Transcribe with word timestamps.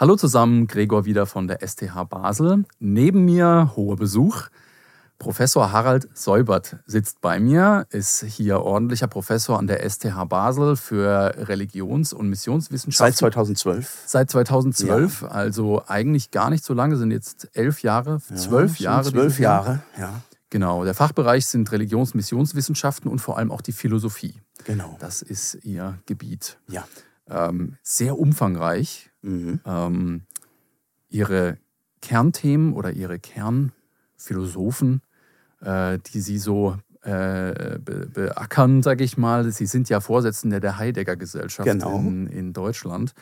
Hallo 0.00 0.16
zusammen, 0.16 0.66
Gregor 0.66 1.04
wieder 1.04 1.26
von 1.26 1.46
der 1.46 1.58
STH 1.60 2.04
Basel. 2.08 2.64
Neben 2.78 3.26
mir 3.26 3.72
hoher 3.76 3.96
Besuch. 3.96 4.46
Professor 5.18 5.72
Harald 5.72 6.08
Säubert 6.16 6.76
sitzt 6.86 7.20
bei 7.20 7.38
mir, 7.38 7.86
ist 7.90 8.24
hier 8.24 8.62
ordentlicher 8.62 9.08
Professor 9.08 9.58
an 9.58 9.66
der 9.66 9.86
STH 9.86 10.24
Basel 10.24 10.76
für 10.76 11.34
Religions- 11.36 12.14
und 12.14 12.30
Missionswissenschaften. 12.30 13.12
Seit 13.12 13.18
2012. 13.18 14.04
Seit 14.06 14.30
2012, 14.30 15.20
ja. 15.20 15.28
also 15.28 15.82
eigentlich 15.86 16.30
gar 16.30 16.48
nicht 16.48 16.64
so 16.64 16.72
lange, 16.72 16.96
sind 16.96 17.10
jetzt 17.10 17.50
elf 17.52 17.82
Jahre, 17.82 18.22
zwölf 18.34 18.78
ja, 18.78 18.92
Jahre. 18.92 19.10
Zwölf 19.10 19.38
Jahre, 19.38 19.82
ja. 19.98 20.22
Genau, 20.48 20.82
der 20.82 20.94
Fachbereich 20.94 21.44
sind 21.44 21.70
Religions- 21.72 22.12
und 22.12 22.16
Missionswissenschaften 22.16 23.10
und 23.10 23.18
vor 23.18 23.36
allem 23.36 23.52
auch 23.52 23.60
die 23.60 23.72
Philosophie. 23.72 24.32
Genau. 24.64 24.96
Das 24.98 25.20
ist 25.20 25.58
Ihr 25.62 25.98
Gebiet. 26.06 26.56
Ja. 26.68 26.86
Ähm, 27.28 27.76
sehr 27.82 28.18
umfangreich. 28.18 29.09
Mhm. 29.22 29.60
Ähm, 29.66 30.22
ihre 31.08 31.58
Kernthemen 32.00 32.72
oder 32.72 32.92
Ihre 32.92 33.18
Kernphilosophen 33.18 35.02
äh, 35.60 35.98
die 35.98 36.20
Sie 36.20 36.38
so 36.38 36.76
äh, 37.02 37.78
be 37.78 38.08
beackern, 38.12 38.82
sage 38.82 39.04
ich 39.04 39.16
mal. 39.16 39.50
Sie 39.50 39.66
sind 39.66 39.88
ja 39.88 40.00
Vorsitzende 40.00 40.60
der 40.60 40.78
Heidegger 40.78 41.16
Gesellschaft 41.16 41.68
genau. 41.68 41.98
in, 41.98 42.26
in, 42.26 42.52
Deutschland. 42.52 43.14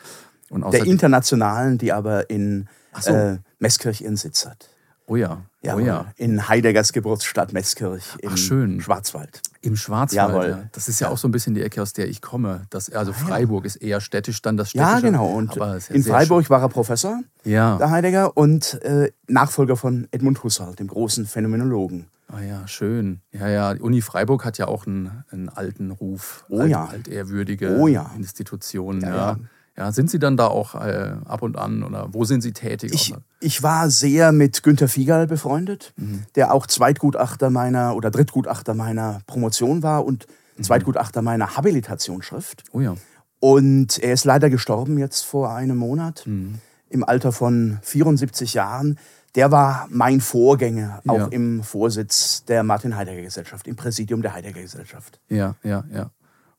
Und 0.49 0.71
der 0.73 0.85
internationalen, 0.85 1.77
die 1.77 1.93
aber 1.93 2.29
in 2.29 2.67
so. 2.99 3.11
äh, 3.11 3.37
Meßkirch 3.59 4.01
ihren 4.01 4.17
Sitz 4.17 4.45
hat. 4.45 4.69
Oh 5.09 5.15
ja. 5.15 5.43
ja, 5.63 5.75
oh 5.75 5.79
ja. 5.79 6.05
In 6.17 6.47
Heideggers 6.47 6.93
Geburtsstadt 6.93 7.51
Meßkirch 7.51 8.03
im 8.19 8.29
Ach, 8.31 8.37
schön. 8.37 8.79
Schwarzwald. 8.79 9.41
Im 9.61 9.75
Schwarzwald. 9.75 10.29
Jawohl. 10.29 10.49
Ja. 10.49 10.69
Das 10.71 10.87
ist 10.87 10.99
ja, 10.99 11.07
ja, 11.07 11.13
auch 11.13 11.17
so 11.17 11.27
ein 11.27 11.31
bisschen 11.31 11.55
die 11.55 11.63
Ecke, 11.63 11.81
aus 11.81 11.93
der 11.93 12.07
ich 12.07 12.21
komme. 12.21 12.67
Das, 12.69 12.91
also 12.91 13.11
ah, 13.11 13.15
Freiburg 13.15 13.65
ist 13.65 13.77
eher 13.77 14.01
städtisch, 14.01 14.43
dann 14.43 14.55
das 14.55 14.69
städtische. 14.69 14.91
Ja, 14.91 14.99
genau. 14.99 15.25
Und 15.25 15.57
in 15.89 16.03
Freiburg 16.03 16.45
schön. 16.45 16.49
war 16.51 16.61
er 16.61 16.69
Professor, 16.69 17.21
ja. 17.43 17.77
der 17.79 17.89
Heidegger, 17.89 18.37
und 18.37 18.79
äh, 18.83 19.11
Nachfolger 19.27 19.75
von 19.75 20.07
Edmund 20.11 20.43
Husserl, 20.43 20.75
dem 20.75 20.87
großen 20.87 21.25
Phänomenologen. 21.25 22.05
Ah 22.31 22.41
ja, 22.41 22.67
schön. 22.67 23.21
Ja, 23.31 23.47
ja, 23.47 23.73
die 23.73 23.81
Uni 23.81 24.01
Freiburg 24.01 24.45
hat 24.45 24.59
ja 24.59 24.67
auch 24.67 24.85
einen, 24.85 25.23
einen 25.31 25.49
alten 25.49 25.89
Ruf. 25.89 26.45
Oh 26.49 26.59
alt, 26.59 26.69
ja. 26.69 26.85
Altehrwürdige 26.85 27.77
oh 27.79 27.87
ja. 27.87 28.11
Institutionen. 28.15 29.01
Ja, 29.01 29.15
ja. 29.15 29.37
Ja, 29.79 29.93
sind 29.93 30.11
Sie 30.11 30.19
dann 30.19 30.35
da 30.35 30.47
auch 30.47 30.75
äh, 30.75 31.13
ab 31.23 31.41
und 31.41 31.57
an 31.57 31.83
oder 31.83 32.09
wo 32.11 32.25
sind 32.25 32.41
Sie 32.41 32.51
tätig? 32.51 32.91
Ich, 32.93 33.13
ich 33.39 33.63
war 33.63 33.89
sehr 33.89 34.33
mit 34.33 34.61
Günter 34.61 34.89
Fiegerl 34.89 35.25
befreundet, 35.25 35.93
mhm. 35.95 36.25
der 36.35 36.53
auch 36.53 36.67
Zweitgutachter 36.67 37.49
meiner 37.49 37.95
oder 37.95 38.11
Drittgutachter 38.11 38.73
meiner 38.73 39.21
Promotion 39.25 39.81
war 39.81 40.03
und 40.03 40.27
mhm. 40.57 40.63
Zweitgutachter 40.63 41.21
meiner 41.21 41.55
Habilitationsschrift. 41.55 42.65
Oh 42.73 42.81
ja. 42.81 42.95
Und 43.39 43.99
er 43.99 44.11
ist 44.11 44.25
leider 44.25 44.49
gestorben 44.49 44.97
jetzt 44.97 45.23
vor 45.23 45.53
einem 45.53 45.77
Monat 45.77 46.23
mhm. 46.25 46.55
im 46.89 47.05
Alter 47.05 47.31
von 47.31 47.79
74 47.81 48.55
Jahren 48.55 48.99
der 49.35 49.51
war 49.51 49.87
mein 49.91 50.21
Vorgänger, 50.21 51.03
auch 51.07 51.17
ja. 51.17 51.27
im 51.27 51.61
Vorsitz 51.61 52.43
der 52.45 52.63
Martin-Heidegger-Gesellschaft, 52.63 53.67
im 53.67 53.75
Präsidium 53.75 54.23
der 54.23 54.33
Heidegger-Gesellschaft. 54.33 55.21
Ja, 55.29 55.55
ja, 55.61 55.83
ja. 55.93 56.09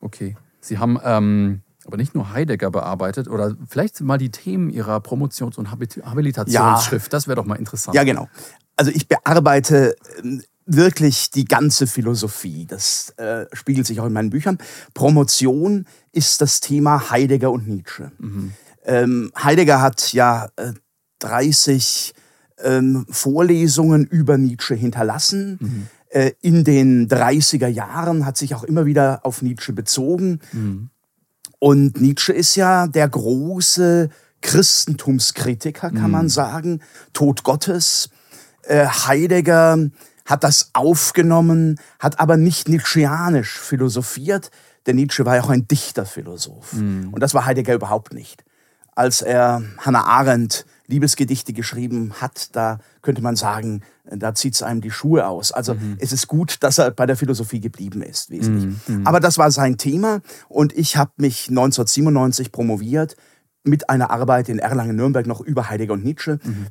Okay. 0.00 0.36
Sie 0.60 0.78
haben 0.78 0.96
ähm, 1.02 1.62
aber 1.86 1.96
nicht 1.96 2.14
nur 2.14 2.32
Heidegger 2.32 2.70
bearbeitet 2.70 3.28
oder 3.28 3.56
vielleicht 3.68 4.00
mal 4.00 4.18
die 4.18 4.30
Themen 4.30 4.70
Ihrer 4.70 5.00
Promotions- 5.00 5.56
und 5.56 5.70
Habilitationsschrift. 5.70 7.06
Ja. 7.06 7.10
Das 7.10 7.26
wäre 7.26 7.36
doch 7.36 7.46
mal 7.46 7.56
interessant. 7.56 7.94
Ja, 7.94 8.04
genau. 8.04 8.28
Also 8.76 8.90
ich 8.90 9.08
bearbeite 9.08 9.96
ähm, 10.22 10.42
wirklich 10.66 11.30
die 11.30 11.44
ganze 11.44 11.86
Philosophie. 11.86 12.66
Das 12.66 13.10
äh, 13.16 13.46
spiegelt 13.52 13.86
sich 13.86 14.00
auch 14.00 14.06
in 14.06 14.12
meinen 14.12 14.30
Büchern. 14.30 14.58
Promotion 14.94 15.86
ist 16.12 16.40
das 16.40 16.60
Thema 16.60 17.10
Heidegger 17.10 17.50
und 17.50 17.66
Nietzsche. 17.66 18.12
Mhm. 18.18 18.52
Ähm, 18.84 19.32
Heidegger 19.36 19.80
hat 19.80 20.12
ja 20.12 20.48
äh, 20.56 20.72
30 21.20 22.14
ähm, 22.62 23.06
Vorlesungen 23.08 24.06
über 24.06 24.38
Nietzsche 24.38 24.74
hinterlassen. 24.74 25.58
Mhm. 25.60 25.86
Äh, 26.08 26.32
in 26.40 26.64
den 26.64 27.08
30er 27.08 27.68
Jahren 27.68 28.26
hat 28.26 28.36
sich 28.36 28.54
auch 28.54 28.64
immer 28.64 28.86
wieder 28.86 29.20
auf 29.24 29.42
Nietzsche 29.42 29.72
bezogen. 29.72 30.40
Mhm. 30.52 30.90
Und 31.60 32.00
Nietzsche 32.00 32.32
ist 32.32 32.56
ja 32.56 32.88
der 32.88 33.08
große 33.08 34.08
Christentumskritiker, 34.40 35.90
kann 35.90 36.06
mhm. 36.06 36.10
man 36.10 36.28
sagen. 36.28 36.80
Tod 37.12 37.44
Gottes. 37.44 38.10
Äh, 38.62 38.86
Heidegger 38.86 39.78
hat 40.24 40.42
das 40.42 40.70
aufgenommen, 40.72 41.78
hat 41.98 42.18
aber 42.18 42.36
nicht 42.36 42.68
nietzscheanisch 42.68 43.58
philosophiert, 43.58 44.50
denn 44.86 44.96
Nietzsche 44.96 45.26
war 45.26 45.36
ja 45.36 45.42
auch 45.42 45.50
ein 45.50 45.68
Dichterphilosoph. 45.68 46.72
Mhm. 46.72 47.10
Und 47.12 47.20
das 47.20 47.34
war 47.34 47.44
Heidegger 47.44 47.74
überhaupt 47.74 48.14
nicht. 48.14 48.44
Als 48.94 49.22
er 49.22 49.62
Hannah 49.78 50.04
Arendt 50.04 50.64
Liebesgedichte 50.90 51.52
geschrieben 51.52 52.14
hat, 52.20 52.54
da 52.54 52.80
könnte 53.00 53.22
man 53.22 53.36
sagen, 53.36 53.82
da 54.04 54.34
zieht 54.34 54.54
es 54.54 54.62
einem 54.62 54.80
die 54.80 54.90
Schuhe 54.90 55.26
aus. 55.26 55.52
Also 55.52 55.74
mhm. 55.74 55.96
es 55.98 56.12
ist 56.12 56.26
gut, 56.26 56.58
dass 56.60 56.78
er 56.78 56.90
bei 56.90 57.06
der 57.06 57.16
Philosophie 57.16 57.60
geblieben 57.60 58.02
ist, 58.02 58.30
wesentlich. 58.30 58.88
Mhm. 58.88 58.96
mhm. 58.96 59.06
Aber 59.06 59.20
das 59.20 59.38
war 59.38 59.50
sein 59.50 59.78
Thema 59.78 60.20
und 60.48 60.76
ich 60.76 60.96
habe 60.96 61.12
mich 61.16 61.48
1997 61.48 62.52
promoviert 62.52 63.16
mit 63.62 63.88
einer 63.88 64.10
Arbeit 64.10 64.48
in 64.48 64.58
Erlangen-Nürnberg 64.58 65.26
noch 65.26 65.40
über 65.40 65.70
Heidegger 65.70 65.94
und 65.94 66.04
Nietzsche. 66.04 66.38
Mhm. 66.42 66.66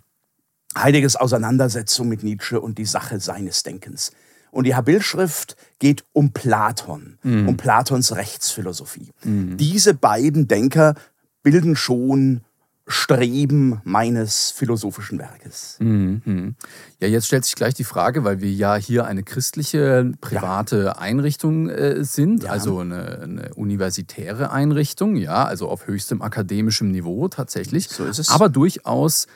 Heideggers 0.77 1.15
Auseinandersetzung 1.15 2.07
mit 2.09 2.23
Nietzsche 2.23 2.61
und 2.61 2.77
die 2.77 2.85
Sache 2.85 3.19
seines 3.19 3.63
Denkens. 3.63 4.11
Und 4.51 4.65
die 4.65 4.75
Bildschrift 4.83 5.55
geht 5.79 6.03
um 6.13 6.31
Platon, 6.31 7.17
mhm. 7.23 7.49
um 7.49 7.57
Platons 7.57 8.15
Rechtsphilosophie. 8.15 9.11
Mhm. 9.23 9.57
Diese 9.57 9.93
beiden 9.93 10.47
Denker 10.47 10.95
bilden 11.43 11.75
schon 11.75 12.41
Streben 12.91 13.81
meines 13.83 14.49
philosophischen 14.49 15.19
Werkes. 15.19 15.77
Mhm. 15.79 16.55
Ja, 16.99 17.07
jetzt 17.07 17.27
stellt 17.27 17.45
sich 17.45 17.53
gleich 17.53 17.75
die 17.75 17.83
Frage, 17.83 18.23
weil 18.23 18.41
wir 18.41 18.51
ja 18.51 18.77
hier 18.77 19.05
eine 19.05 19.21
christliche, 19.21 20.11
private 20.21 20.85
ja. 20.85 20.91
Einrichtung 20.93 21.69
äh, 21.69 22.03
sind, 22.03 22.43
ja. 22.43 22.49
also 22.49 22.79
eine, 22.79 23.19
eine, 23.21 23.53
universitäre 23.53 24.51
Einrichtung, 24.51 25.17
ja, 25.17 25.45
also 25.45 25.69
auf 25.69 25.85
höchstem 25.85 26.23
akademischem 26.23 26.89
Niveau 26.89 27.27
tatsächlich, 27.27 27.87
so 27.89 28.05
ist 28.05 28.17
es. 28.17 28.29
aber 28.29 28.49
durchaus 28.49 29.27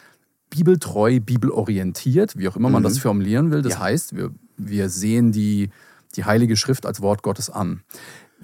bibeltreu, 0.50 1.20
bibelorientiert, 1.20 2.36
wie 2.38 2.48
auch 2.48 2.56
immer 2.56 2.70
man 2.70 2.82
mhm. 2.82 2.88
das 2.88 2.98
formulieren 2.98 3.52
will. 3.52 3.62
Das 3.62 3.74
ja. 3.74 3.80
heißt, 3.82 4.16
wir, 4.16 4.32
wir 4.58 4.90
sehen 4.90 5.32
die, 5.32 5.70
die 6.16 6.26
Heilige 6.26 6.58
Schrift 6.58 6.86
als 6.86 7.02
Wort 7.02 7.24
Gottes 7.24 7.50
an. 7.50 7.82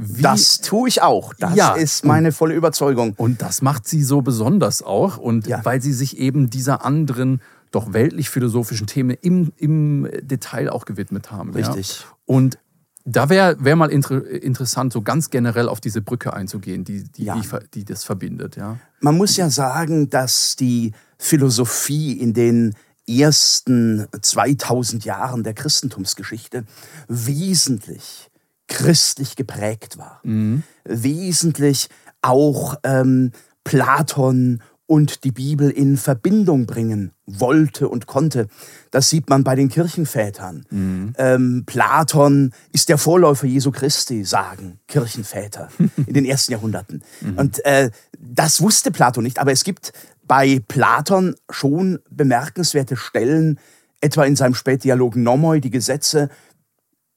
Wie, 0.02 0.22
das 0.22 0.62
tue 0.62 0.88
ich 0.88 1.02
auch. 1.02 1.34
Das 1.34 1.56
ja, 1.56 1.74
ist 1.74 2.06
meine 2.06 2.32
volle 2.32 2.56
Überzeugung. 2.56 3.14
Und 3.18 3.42
das 3.42 3.62
macht 3.62 3.86
sie 3.86 4.02
so 4.02 4.22
besonders 4.22 4.82
auch. 4.82 5.18
Und 5.18 5.46
ja. 5.46 5.64
weil 5.66 5.82
sie 5.82 5.92
sich 5.92 6.18
eben 6.18 6.50
dieser 6.50 6.86
anderen, 6.86 7.42
doch 7.72 7.94
weltlich-philosophischen 7.94 8.88
Themen 8.88 9.18
im, 9.22 9.52
im 9.58 10.08
Detail 10.22 10.70
auch 10.70 10.86
gewidmet 10.86 11.32
haben. 11.32 11.52
Richtig. 11.52 12.00
Ja? 12.00 12.06
Und 12.26 12.58
da 13.06 13.30
wäre 13.30 13.58
wär 13.60 13.76
mal 13.76 13.92
inter 13.92 14.26
interessant, 14.26 14.94
so 14.94 15.02
ganz 15.02 15.30
generell 15.30 15.68
auf 15.68 15.82
diese 15.82 16.02
Brücke 16.02 16.34
einzugehen, 16.34 16.84
die, 16.84 17.04
die, 17.04 17.26
ja. 17.26 17.36
die, 17.36 17.48
die, 17.74 17.86
das 17.86 18.04
verbindet. 18.04 18.56
Ja? 18.56 18.78
Man 19.02 19.18
muss 19.18 19.36
ja 19.36 19.50
sagen, 19.50 20.10
dass 20.10 20.56
die 20.56 20.94
Philosophie 21.18 22.14
in 22.14 22.34
den 22.34 22.76
ersten 23.10 24.08
2000 24.22 25.06
Jahren 25.06 25.44
der 25.44 25.54
Christentumsgeschichte 25.54 26.66
wesentlich 27.08 28.30
christlich 28.68 29.36
geprägt 29.36 29.98
war. 29.98 30.22
Mhm. 30.24 30.64
Wesentlich 30.86 31.90
auch 32.22 32.76
ähm, 32.84 33.32
Platon 33.64 34.62
und 34.90 35.24
die 35.24 35.32
Bibel 35.32 35.70
in 35.70 35.98
Verbindung 35.98 36.66
bringen 36.66 37.12
wollte 37.28 37.88
und 37.88 38.08
konnte. 38.08 38.48
Das 38.90 39.08
sieht 39.08 39.30
man 39.30 39.44
bei 39.44 39.56
den 39.56 39.70
Kirchenvätern. 39.70 40.66
Mhm. 40.72 41.14
Ähm, 41.20 41.64
Platon 41.68 42.52
ist 42.72 42.90
der 42.90 42.98
Vorläufer 42.98 43.46
Jesu 43.46 43.70
Christi, 43.70 44.24
sagen 44.24 44.80
Kirchenväter 44.88 45.70
in 46.08 46.14
den 46.16 46.26
ersten 46.26 46.54
Jahrhunderten. 46.54 47.04
Mhm. 47.22 47.38
Und 47.38 47.66
äh, 47.66 47.92
das 48.18 48.62
wusste 48.62 48.90
Platon 48.90 49.24
nicht, 49.24 49.38
aber 49.38 49.52
es 49.52 49.64
gibt 49.64 49.94
bei 50.30 50.62
Platon 50.68 51.36
schon 51.50 52.00
bemerkenswerte 52.12 52.96
Stellen, 52.96 53.60
etwa 54.00 54.24
in 54.24 54.36
seinem 54.36 54.54
Spätdialog 54.54 55.16
Nomoi, 55.16 55.60
die 55.60 55.72
Gesetze, 55.72 56.30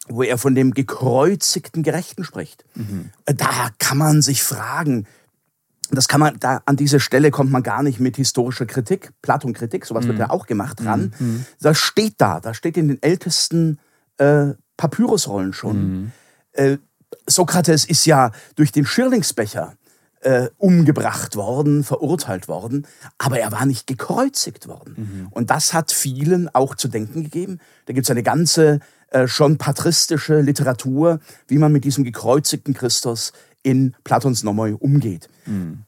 wo 0.09 0.23
er 0.23 0.39
von 0.39 0.55
dem 0.55 0.73
gekreuzigten 0.73 1.83
Gerechten 1.83 2.25
spricht. 2.25 2.65
Mhm. 2.75 3.11
Da 3.27 3.69
kann 3.79 3.99
man 3.99 4.23
sich 4.23 4.43
fragen, 4.43 5.07
das 5.91 6.09
kann 6.09 6.21
man, 6.21 6.41
da 6.41 6.63
an 6.65 6.77
diese 6.77 7.01
Stelle 7.01 7.31
kommt 7.31 7.53
man 7.53 7.63
gar 7.63 7.83
nicht 7.83 8.01
mit 8.01 8.17
historischer 8.17 8.65
Kritik, 8.65 9.11
Platon-Kritik, 9.21 9.85
sowas 9.85 10.05
mhm. 10.05 10.09
wird 10.09 10.19
ja 10.21 10.31
auch 10.31 10.47
gemacht 10.47 10.81
dran. 10.81 11.13
Mhm. 11.19 11.45
Das 11.61 11.77
steht 11.79 12.15
da, 12.17 12.41
das 12.41 12.57
steht 12.57 12.79
in 12.79 12.89
den 12.89 13.03
ältesten 13.03 13.79
äh, 14.17 14.55
Papyrusrollen 14.79 15.53
schon. 15.53 15.77
Mhm. 15.83 16.13
Äh, 16.53 16.79
Sokrates 17.27 17.85
ist 17.85 18.07
ja 18.07 18.33
durch 18.57 18.73
den 18.73 18.87
Schirlingsbecher 18.87 19.75
äh, 20.23 20.49
umgebracht 20.59 21.37
worden, 21.37 21.85
verurteilt 21.85 22.49
worden, 22.49 22.87
aber 23.19 23.41
er 23.41 23.53
war 23.53 23.67
nicht 23.67 23.87
gekreuzigt 23.87 24.69
worden. 24.69 24.95
Mhm. 24.97 25.29
Und 25.31 25.51
das 25.51 25.75
hat 25.75 25.93
vielen 25.93 26.49
auch 26.55 26.75
zu 26.75 26.89
denken 26.89 27.25
gegeben. 27.25 27.59
Da 27.87 27.93
gibt 27.93 28.07
es 28.07 28.11
eine 28.11 28.23
ganze 28.23 28.81
äh, 29.11 29.27
schon 29.27 29.59
patristische 29.59 30.41
Literatur, 30.41 31.21
wie 31.49 31.59
man 31.59 31.73
mit 31.73 31.85
diesem 31.85 32.05
gekreuzigten 32.05 32.75
Christus 32.75 33.33
in 33.63 33.95
Platons 34.05 34.43
Nomoi 34.43 34.73
umgeht. 34.73 35.29
Mhm. 35.47 35.85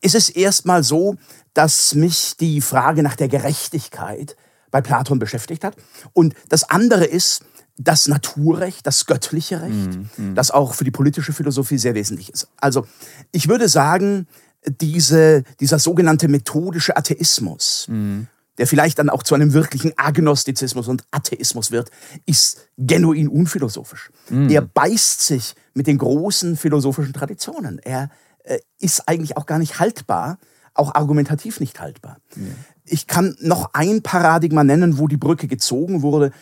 ist 0.00 0.14
es 0.14 0.28
erstmal 0.28 0.82
so, 0.82 1.16
dass 1.54 1.94
mich 1.94 2.36
die 2.38 2.60
Frage 2.60 3.02
nach 3.02 3.16
der 3.16 3.28
Gerechtigkeit 3.28 4.36
bei 4.70 4.80
Platon 4.80 5.18
beschäftigt 5.18 5.64
hat. 5.64 5.76
Und 6.12 6.34
das 6.48 6.64
andere 6.64 7.04
ist 7.04 7.42
das 7.78 8.08
Naturrecht, 8.08 8.86
das 8.86 9.06
göttliche 9.06 9.62
Recht, 9.62 9.98
mm, 10.18 10.32
mm. 10.32 10.34
das 10.34 10.50
auch 10.50 10.74
für 10.74 10.84
die 10.84 10.90
politische 10.90 11.32
Philosophie 11.32 11.78
sehr 11.78 11.94
wesentlich 11.94 12.30
ist. 12.32 12.48
Also 12.56 12.86
ich 13.30 13.48
würde 13.48 13.68
sagen, 13.68 14.26
diese, 14.66 15.44
dieser 15.60 15.78
sogenannte 15.78 16.28
methodische 16.28 16.96
Atheismus, 16.96 17.86
mm. 17.88 18.22
der 18.58 18.66
vielleicht 18.66 18.98
dann 18.98 19.10
auch 19.10 19.22
zu 19.22 19.34
einem 19.34 19.52
wirklichen 19.52 19.92
Agnostizismus 19.96 20.88
und 20.88 21.04
Atheismus 21.12 21.70
wird, 21.70 21.90
ist 22.26 22.68
genuin 22.76 23.28
unphilosophisch. 23.28 24.10
Mm. 24.28 24.48
Er 24.48 24.62
beißt 24.62 25.22
sich 25.22 25.54
mit 25.74 25.86
den 25.86 25.98
großen 25.98 26.56
philosophischen 26.56 27.12
Traditionen. 27.12 27.78
Er 27.78 28.10
äh, 28.42 28.58
ist 28.80 29.08
eigentlich 29.08 29.36
auch 29.36 29.46
gar 29.46 29.58
nicht 29.58 29.78
haltbar, 29.78 30.38
auch 30.74 30.94
argumentativ 30.94 31.60
nicht 31.60 31.80
haltbar. 31.80 32.18
Ja. 32.34 32.42
Ich 32.84 33.06
kann 33.06 33.36
noch 33.40 33.74
ein 33.74 34.02
Paradigma 34.02 34.64
nennen, 34.64 34.98
wo 34.98 35.06
die 35.06 35.16
Brücke 35.16 35.46
gezogen 35.46 36.02
wurde. 36.02 36.32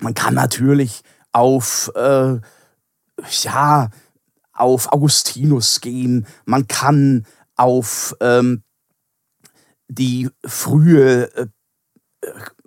Man 0.00 0.14
kann 0.14 0.34
natürlich 0.34 1.02
auf, 1.32 1.90
äh, 1.94 2.38
ja, 3.42 3.90
auf 4.52 4.92
Augustinus 4.92 5.80
gehen, 5.80 6.26
man 6.44 6.68
kann 6.68 7.26
auf 7.56 8.16
ähm, 8.20 8.62
die 9.88 10.30
frühe 10.44 11.34
äh, 11.36 11.46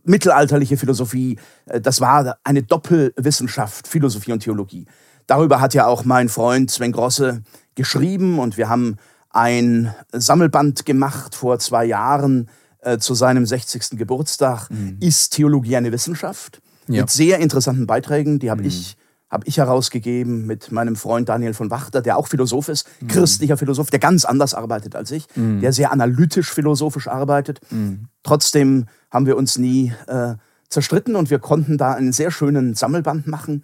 mittelalterliche 0.03 0.77
Philosophie, 0.77 1.37
äh, 1.65 1.81
das 1.81 2.01
war 2.01 2.37
eine 2.43 2.63
Doppelwissenschaft, 2.63 3.87
Philosophie 3.87 4.31
und 4.31 4.41
Theologie. 4.41 4.85
Darüber 5.27 5.59
hat 5.59 5.73
ja 5.73 5.87
auch 5.87 6.05
mein 6.05 6.29
Freund 6.29 6.69
Sven 6.69 6.91
Grosse 6.91 7.41
geschrieben 7.73 8.39
und 8.39 8.57
wir 8.57 8.69
haben 8.69 8.97
ein 9.29 9.93
Sammelband 10.13 10.85
gemacht 10.85 11.35
vor 11.35 11.59
zwei 11.59 11.85
Jahren 11.85 12.49
äh, 12.79 12.99
zu 12.99 13.15
seinem 13.15 13.45
60. 13.45 13.97
Geburtstag. 13.97 14.69
Mhm. 14.69 14.97
Ist 15.01 15.31
Theologie 15.33 15.75
eine 15.75 15.91
Wissenschaft? 15.91 16.61
Ja. 16.87 17.01
Mit 17.01 17.09
sehr 17.09 17.39
interessanten 17.39 17.87
Beiträgen, 17.87 18.39
die 18.39 18.51
habe 18.51 18.61
mhm. 18.61 18.67
ich 18.67 18.97
habe 19.29 19.47
ich 19.47 19.57
herausgegeben 19.57 20.45
mit 20.45 20.71
meinem 20.71 20.95
Freund 20.95 21.27
Daniel 21.27 21.53
von 21.53 21.71
Wachter, 21.71 22.01
der 22.01 22.17
auch 22.17 22.27
Philosoph 22.27 22.69
ist, 22.69 22.87
mhm. 23.01 23.07
christlicher 23.07 23.57
Philosoph, 23.57 23.89
der 23.89 23.99
ganz 23.99 24.23
anders 24.23 24.53
arbeitet 24.53 24.95
als 24.95 25.11
ich, 25.11 25.27
mhm. 25.35 25.61
der 25.61 25.73
sehr 25.73 25.91
analytisch-philosophisch 25.91 27.07
arbeitet. 27.07 27.59
Mhm. 27.71 28.07
Trotzdem 28.23 28.85
haben 29.11 29.25
wir 29.25 29.35
uns 29.35 29.57
nie 29.57 29.93
äh, 30.07 30.35
zerstritten 30.69 31.15
und 31.15 31.29
wir 31.29 31.39
konnten 31.39 31.77
da 31.77 31.93
einen 31.93 32.13
sehr 32.13 32.31
schönen 32.31 32.75
Sammelband 32.75 33.27
machen. 33.27 33.63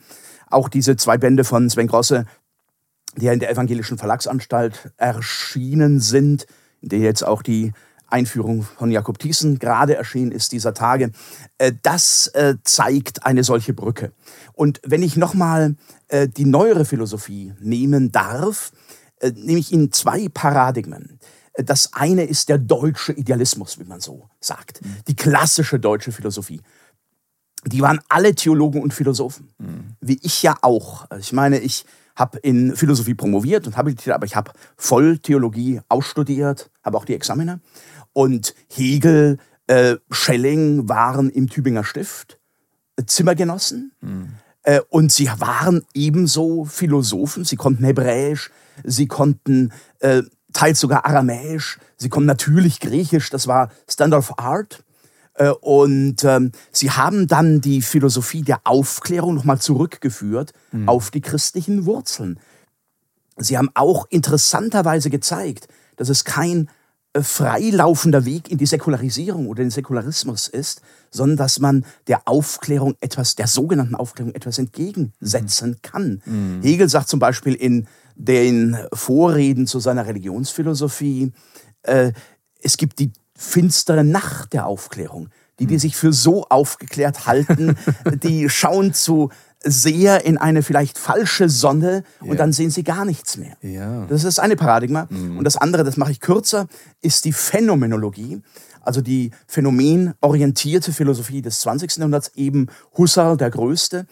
Auch 0.50 0.68
diese 0.68 0.96
zwei 0.98 1.18
Bände 1.18 1.44
von 1.44 1.70
Sven 1.70 1.88
Grosse, 1.88 2.26
die 3.16 3.26
ja 3.26 3.34
in 3.34 3.40
der 3.40 3.52
Evangelischen 3.52 3.98
Verlagsanstalt 3.98 4.92
erschienen 4.98 6.00
sind, 6.00 6.48
in 6.82 6.90
der 6.90 7.00
jetzt 7.00 7.24
auch 7.24 7.42
die 7.42 7.72
Einführung 8.12 8.64
von 8.64 8.92
Jakob 8.92 9.20
Thiessen 9.20 9.60
gerade 9.60 9.96
erschienen 9.96 10.32
ist 10.32 10.52
dieser 10.52 10.74
Tage, 10.74 11.12
äh, 11.58 11.72
das 11.82 12.28
äh, 12.28 12.56
zeigt 12.64 13.26
eine 13.26 13.44
solche 13.44 13.74
Brücke. 13.74 14.12
Und 14.54 14.82
wenn 14.86 15.04
ich 15.04 15.18
nochmal 15.18 15.76
äh, 16.08 16.28
die 16.28 16.46
neuere 16.46 16.86
Philosophie 16.86 17.54
nehmen 17.60 18.12
darf, 18.12 18.72
nehme 19.36 19.60
ich 19.60 19.72
Ihnen 19.72 19.92
zwei 19.92 20.30
Paradigmen. 20.30 21.20
Das 21.56 21.94
eine 21.94 22.24
ist 22.24 22.50
der 22.50 22.58
deutsche 22.58 23.14
Idealismus, 23.14 23.78
wie 23.78 23.84
man 23.84 24.00
so 24.00 24.28
sagt, 24.40 24.84
mhm. 24.84 24.96
die 25.08 25.16
klassische 25.16 25.80
deutsche 25.80 26.12
Philosophie. 26.12 26.62
Die 27.68 27.82
waren 27.82 28.00
alle 28.10 28.34
Theologen 28.34 28.82
und 28.82 28.96
Philosophen, 28.96 29.54
mhm. 29.60 29.96
wie 30.00 30.18
ich 30.24 30.42
ja 30.42 30.56
auch. 30.64 31.06
Ich 31.20 31.34
meine, 31.34 31.60
ich 31.60 31.86
habe 32.16 32.40
in 32.40 32.76
Philosophie 32.76 33.14
promoviert 33.14 33.68
und 33.68 33.78
habilitiert, 33.78 34.16
aber 34.16 34.26
ich 34.26 34.36
habe 34.36 34.52
Volltheologie 34.76 35.82
ausstudiert, 35.88 36.71
habe 36.84 36.98
auch 36.98 37.06
die 37.06 37.16
Examiner. 37.16 37.60
Und 38.14 38.56
Hegel, 38.70 39.38
äh, 39.68 39.96
Schelling 40.10 40.90
waren 40.90 41.30
im 41.30 41.50
Tübinger 41.50 41.84
Stift 41.84 42.40
äh, 42.98 43.06
Zimmergenossen. 43.06 43.94
Mhm. 44.02 44.34
Äh, 44.64 44.82
und 44.90 45.12
sie 45.12 45.28
waren 45.38 45.86
ebenso 45.94 46.66
Philosophen. 46.66 47.46
Sie 47.46 47.56
konnten 47.56 47.84
Hebräisch, 47.84 48.52
sie 48.84 49.08
konnten 49.08 49.72
äh, 50.00 50.24
teils 50.54 50.80
sogar 50.80 51.06
Aramäisch, 51.06 51.80
sie 51.98 52.10
konnten 52.10 52.28
natürlich 52.28 52.80
Griechisch, 52.80 53.30
das 53.30 53.48
war 53.48 53.72
Standard 53.88 54.20
of 54.20 54.40
Art. 54.40 54.84
Äh, 55.36 55.50
und 55.50 56.24
ähm, 56.24 56.52
sie 56.72 56.92
haben 56.92 57.28
dann 57.28 57.62
die 57.62 57.82
Philosophie 57.82 58.44
der 58.44 58.62
Aufklärung 58.66 59.34
nochmal 59.36 59.60
zurückgeführt 59.60 60.54
mhm. 60.72 60.90
auf 60.90 61.12
die 61.12 61.22
christlichen 61.22 61.86
Wurzeln. 61.86 62.40
Sie 63.38 63.58
haben 63.58 63.70
auch 63.74 64.06
interessanterweise 64.10 65.10
gezeigt, 65.10 65.68
dass 66.02 66.10
es 66.10 66.26
kein 66.26 66.68
äh, 67.14 67.22
freilaufender 67.22 68.26
Weg 68.26 68.50
in 68.50 68.58
die 68.58 68.66
Säkularisierung 68.66 69.48
oder 69.48 69.64
den 69.64 69.70
Säkularismus 69.70 70.48
ist, 70.48 70.82
sondern 71.12 71.38
dass 71.38 71.60
man 71.60 71.86
der 72.08 72.28
Aufklärung 72.28 72.96
etwas, 73.02 73.36
der 73.36 73.46
sogenannten 73.46 73.94
Aufklärung 73.94 74.34
etwas 74.34 74.58
entgegensetzen 74.58 75.78
kann. 75.84 76.24
Mhm. 76.26 76.62
Hegel 76.64 76.90
sagt 76.90 77.08
zum 77.08 77.20
Beispiel 77.20 77.54
in 77.54 77.88
den 78.16 78.78
Vorreden 78.94 79.68
zu 79.68 79.80
seiner 79.80 80.08
Religionsphilosophie, 80.08 81.34
äh, 81.84 82.14
es 82.64 82.78
gibt 82.78 82.98
die 82.98 83.12
finstere 83.38 84.04
Nacht 84.04 84.54
der 84.54 84.66
Aufklärung. 84.66 85.30
Die, 85.60 85.68
die 85.68 85.76
mhm. 85.76 85.80
sich 85.80 85.96
für 85.96 86.14
so 86.14 86.46
aufgeklärt 86.46 87.28
halten, 87.28 87.78
die 88.24 88.50
schauen 88.50 88.96
zu 88.96 89.30
sehr 89.64 90.26
in 90.26 90.38
eine 90.38 90.64
vielleicht 90.64 90.98
falsche 90.98 91.50
Sonne 91.50 92.04
und 92.20 92.30
ja. 92.30 92.36
dann 92.36 92.54
sehen 92.54 92.72
sie 92.72 92.84
gar 92.84 93.06
nichts 93.06 93.38
mehr. 93.38 93.56
Ja. 93.62 94.06
Das 94.06 94.24
ist 94.24 94.38
das 94.38 94.40
eine 94.40 94.56
Paradigma. 94.56 95.08
Mhm. 95.10 95.38
Und 95.38 95.44
das 95.44 95.58
andere, 95.58 95.84
das 95.84 95.98
mache 95.98 96.12
ich 96.12 96.20
kürzer, 96.20 96.68
ist 97.02 97.26
die 97.26 97.34
Phänomenologie, 97.34 98.42
also 98.82 99.02
die 99.02 99.32
phänomenorientierte 99.48 100.92
Philosophie 100.92 101.42
des 101.42 101.60
20. 101.62 101.98
Jahrhunderts, 101.98 102.32
eben 102.36 102.68
Husserl 102.98 103.38
der 103.38 103.52
Größte. 103.52 104.08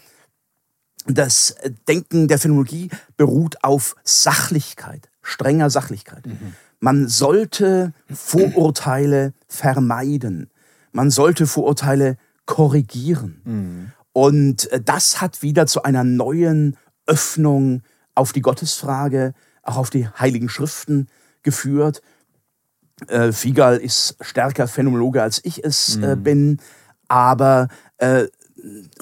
Das 1.08 1.56
Denken 1.88 2.28
der 2.28 2.38
Phänomenologie 2.38 2.90
beruht 3.18 3.64
auf 3.64 3.96
Sachlichkeit, 4.04 5.10
strenger 5.24 5.70
Sachlichkeit. 5.70 6.28
Mhm. 6.28 6.54
Man 6.80 7.08
sollte 7.08 7.94
Vorurteile 8.14 9.34
vermeiden. 9.48 10.50
Man 10.92 11.10
sollte 11.10 11.48
Vorurteile 11.48 12.18
korrigieren. 12.46 13.42
Mhm. 13.44 13.92
Und 14.14 14.72
äh, 14.72 14.82
das 14.82 15.22
hat 15.22 15.42
wieder 15.42 15.68
zu 15.68 15.84
einer 15.84 16.04
neuen 16.04 16.78
Öffnung 17.06 17.84
auf 18.16 18.34
die 18.34 18.42
Gottesfrage, 18.42 19.34
auch 19.64 19.78
auf 19.78 19.90
die 19.90 20.08
Heiligen 20.08 20.50
Schriften 20.50 21.08
geführt. 21.44 22.02
Äh, 23.08 23.32
Figal 23.32 23.78
ist 23.78 24.18
stärker 24.22 24.68
Phänomenologe, 24.68 25.22
als 25.22 25.40
ich 25.44 25.64
es 25.64 25.98
äh, 25.98 26.16
mhm. 26.16 26.24
bin, 26.24 26.58
aber 27.08 27.70
äh, 27.98 28.26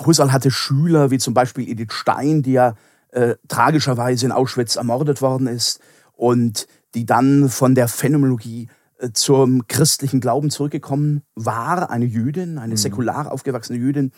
Husserl 0.05 0.31
hatte 0.31 0.51
Schüler, 0.51 1.09
wie 1.09 1.17
zum 1.17 1.33
Beispiel 1.33 1.67
Edith 1.67 1.93
Stein, 1.93 2.43
die 2.43 2.53
ja 2.53 2.75
äh, 3.09 3.35
tragischerweise 3.47 4.25
in 4.25 4.31
Auschwitz 4.31 4.75
ermordet 4.75 5.21
worden 5.21 5.47
ist 5.47 5.79
und 6.13 6.67
die 6.93 7.05
dann 7.05 7.49
von 7.49 7.73
der 7.73 7.87
Phänomenologie 7.87 8.67
äh, 8.99 9.09
zum 9.13 9.67
christlichen 9.67 10.19
Glauben 10.19 10.49
zurückgekommen 10.49 11.23
war, 11.35 11.89
eine 11.89 12.05
Jüdin, 12.05 12.57
eine 12.57 12.73
mhm. 12.73 12.77
säkular 12.77 13.31
aufgewachsene 13.31 13.79
Jüdin, 13.79 14.11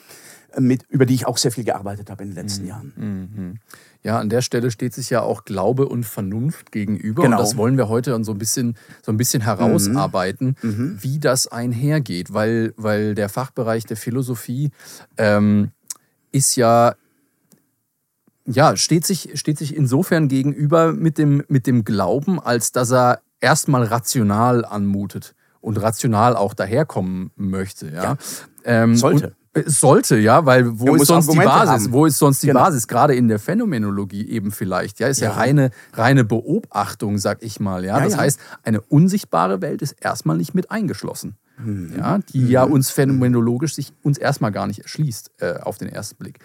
mit, 0.57 0.83
über 0.89 1.05
die 1.05 1.13
ich 1.13 1.27
auch 1.27 1.37
sehr 1.37 1.51
viel 1.51 1.63
gearbeitet 1.63 2.09
habe 2.09 2.23
in 2.23 2.29
den 2.29 2.35
letzten 2.35 2.63
mhm. 2.63 2.69
Jahren. 2.69 2.93
Mhm. 2.95 3.59
Ja, 4.03 4.17
an 4.19 4.29
der 4.29 4.41
Stelle 4.41 4.71
steht 4.71 4.93
sich 4.93 5.09
ja 5.09 5.21
auch 5.21 5.43
Glaube 5.43 5.87
und 5.87 6.05
Vernunft 6.05 6.71
gegenüber. 6.71 7.23
Genau. 7.23 7.37
Und 7.37 7.43
das 7.43 7.57
wollen 7.57 7.77
wir 7.77 7.89
heute 7.89 8.23
so 8.23 8.31
ein 8.31 8.37
bisschen, 8.37 8.77
so 9.01 9.11
ein 9.11 9.17
bisschen 9.17 9.41
herausarbeiten, 9.41 10.55
mhm. 10.61 10.69
mhm. 10.69 10.97
wie 11.01 11.19
das 11.19 11.47
einhergeht. 11.47 12.33
Weil, 12.33 12.73
weil 12.77 13.15
der 13.15 13.27
Fachbereich 13.27 13.85
der 13.85 13.97
Philosophie 13.97 14.71
ähm, 15.17 15.71
ist 16.31 16.55
ja 16.55 16.95
ja, 18.45 18.75
steht 18.75 19.05
sich, 19.05 19.31
steht 19.35 19.59
sich 19.59 19.75
insofern 19.75 20.27
gegenüber 20.27 20.91
mit 20.91 21.19
dem, 21.19 21.43
mit 21.49 21.67
dem 21.67 21.83
Glauben, 21.83 22.39
als 22.39 22.71
dass 22.71 22.91
er 22.91 23.21
erstmal 23.39 23.83
rational 23.83 24.65
anmutet 24.65 25.35
und 25.61 25.81
rational 25.81 26.35
auch 26.35 26.53
daherkommen 26.53 27.31
möchte. 27.35 27.87
Ja? 27.87 28.03
ja. 28.03 28.17
Ähm, 28.63 28.95
Sollte. 28.95 29.35
Es 29.53 29.79
sollte, 29.79 30.17
ja, 30.17 30.45
weil 30.45 30.79
wo 30.79 30.95
ist 30.95 31.07
sonst 31.07 31.31
die 31.31 31.37
Basis? 31.37 31.85
Haben. 31.85 31.91
Wo 31.91 32.05
ist 32.05 32.19
sonst 32.19 32.43
die 32.43 32.47
genau. 32.47 32.61
Basis? 32.61 32.87
Gerade 32.87 33.15
in 33.15 33.27
der 33.27 33.39
Phänomenologie 33.39 34.29
eben 34.29 34.51
vielleicht. 34.51 34.99
Ja, 34.99 35.07
ist 35.07 35.21
ja, 35.21 35.29
ja 35.29 35.35
reine, 35.35 35.71
reine 35.93 36.23
Beobachtung, 36.23 37.17
sag 37.17 37.41
ich 37.41 37.59
mal. 37.59 37.83
Ja, 37.83 37.97
ja 37.97 38.03
das 38.03 38.13
ja. 38.13 38.19
heißt, 38.19 38.39
eine 38.63 38.81
unsichtbare 38.81 39.61
Welt 39.61 39.81
ist 39.81 39.95
erstmal 39.99 40.37
nicht 40.37 40.53
mit 40.53 40.69
eingeschlossen. 40.69 41.35
Mhm. 41.57 41.93
Ja, 41.97 42.19
die 42.19 42.41
mhm. 42.41 42.49
ja 42.51 42.63
uns 42.63 42.91
phänomenologisch 42.91 43.75
sich 43.75 43.91
uns 44.03 44.17
erstmal 44.17 44.51
gar 44.51 44.67
nicht 44.67 44.79
erschließt 44.81 45.31
äh, 45.39 45.55
auf 45.61 45.77
den 45.77 45.89
ersten 45.89 46.17
Blick. 46.17 46.39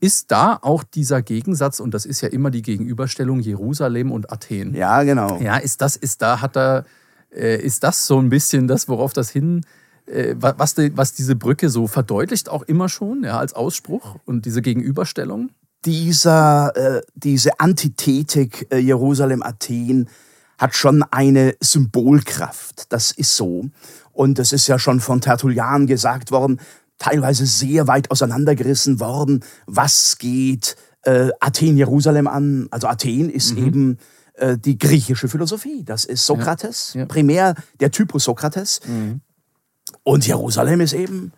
Ist 0.00 0.30
da 0.30 0.58
auch 0.60 0.84
dieser 0.84 1.22
Gegensatz, 1.22 1.80
und 1.80 1.92
das 1.92 2.06
ist 2.06 2.22
ja 2.22 2.28
immer 2.28 2.50
die 2.50 2.62
Gegenüberstellung 2.62 3.40
Jerusalem 3.40 4.10
und 4.10 4.32
Athen. 4.32 4.74
Ja, 4.74 5.02
genau. 5.02 5.38
Ja, 5.40 5.58
ist 5.58 5.82
das, 5.82 5.96
ist 5.96 6.22
da, 6.22 6.40
hat 6.40 6.56
er, 6.56 6.86
äh, 7.30 7.60
ist 7.60 7.84
das 7.84 8.06
so 8.06 8.18
ein 8.18 8.30
bisschen 8.30 8.68
das, 8.68 8.88
worauf 8.88 9.12
das 9.12 9.30
hin 9.30 9.60
äh, 9.60 9.77
was, 10.40 10.74
die, 10.74 10.96
was 10.96 11.12
diese 11.12 11.36
Brücke 11.36 11.70
so 11.70 11.86
verdeutlicht, 11.86 12.48
auch 12.48 12.62
immer 12.62 12.88
schon, 12.88 13.24
ja, 13.24 13.38
als 13.38 13.52
Ausspruch 13.52 14.16
und 14.24 14.46
diese 14.46 14.62
Gegenüberstellung? 14.62 15.50
Dieser, 15.84 16.72
äh, 16.76 17.02
diese 17.14 17.60
Antithetik 17.60 18.66
äh, 18.70 18.78
Jerusalem-Athen 18.78 20.08
hat 20.58 20.74
schon 20.74 21.04
eine 21.04 21.54
Symbolkraft. 21.60 22.92
Das 22.92 23.12
ist 23.12 23.36
so. 23.36 23.66
Und 24.12 24.38
es 24.38 24.52
ist 24.52 24.66
ja 24.66 24.78
schon 24.78 25.00
von 25.00 25.20
Tertullian 25.20 25.86
gesagt 25.86 26.32
worden, 26.32 26.60
teilweise 26.98 27.46
sehr 27.46 27.86
weit 27.86 28.10
auseinandergerissen 28.10 28.98
worden, 28.98 29.44
was 29.66 30.18
geht 30.18 30.76
äh, 31.02 31.30
Athen, 31.40 31.76
Jerusalem 31.76 32.26
an. 32.26 32.66
Also 32.72 32.88
Athen 32.88 33.30
ist 33.30 33.56
mhm. 33.56 33.66
eben 33.66 33.98
äh, 34.34 34.58
die 34.58 34.78
griechische 34.78 35.28
Philosophie. 35.28 35.84
Das 35.84 36.04
ist 36.04 36.26
Sokrates, 36.26 36.94
ja. 36.94 37.02
Ja. 37.02 37.06
primär 37.06 37.54
der 37.78 37.92
Typus 37.92 38.24
Sokrates. 38.24 38.80
Mhm. 38.86 39.20
Und 40.08 40.26
Jerusalem 40.26 40.80
ist 40.80 40.94
eben 40.94 41.32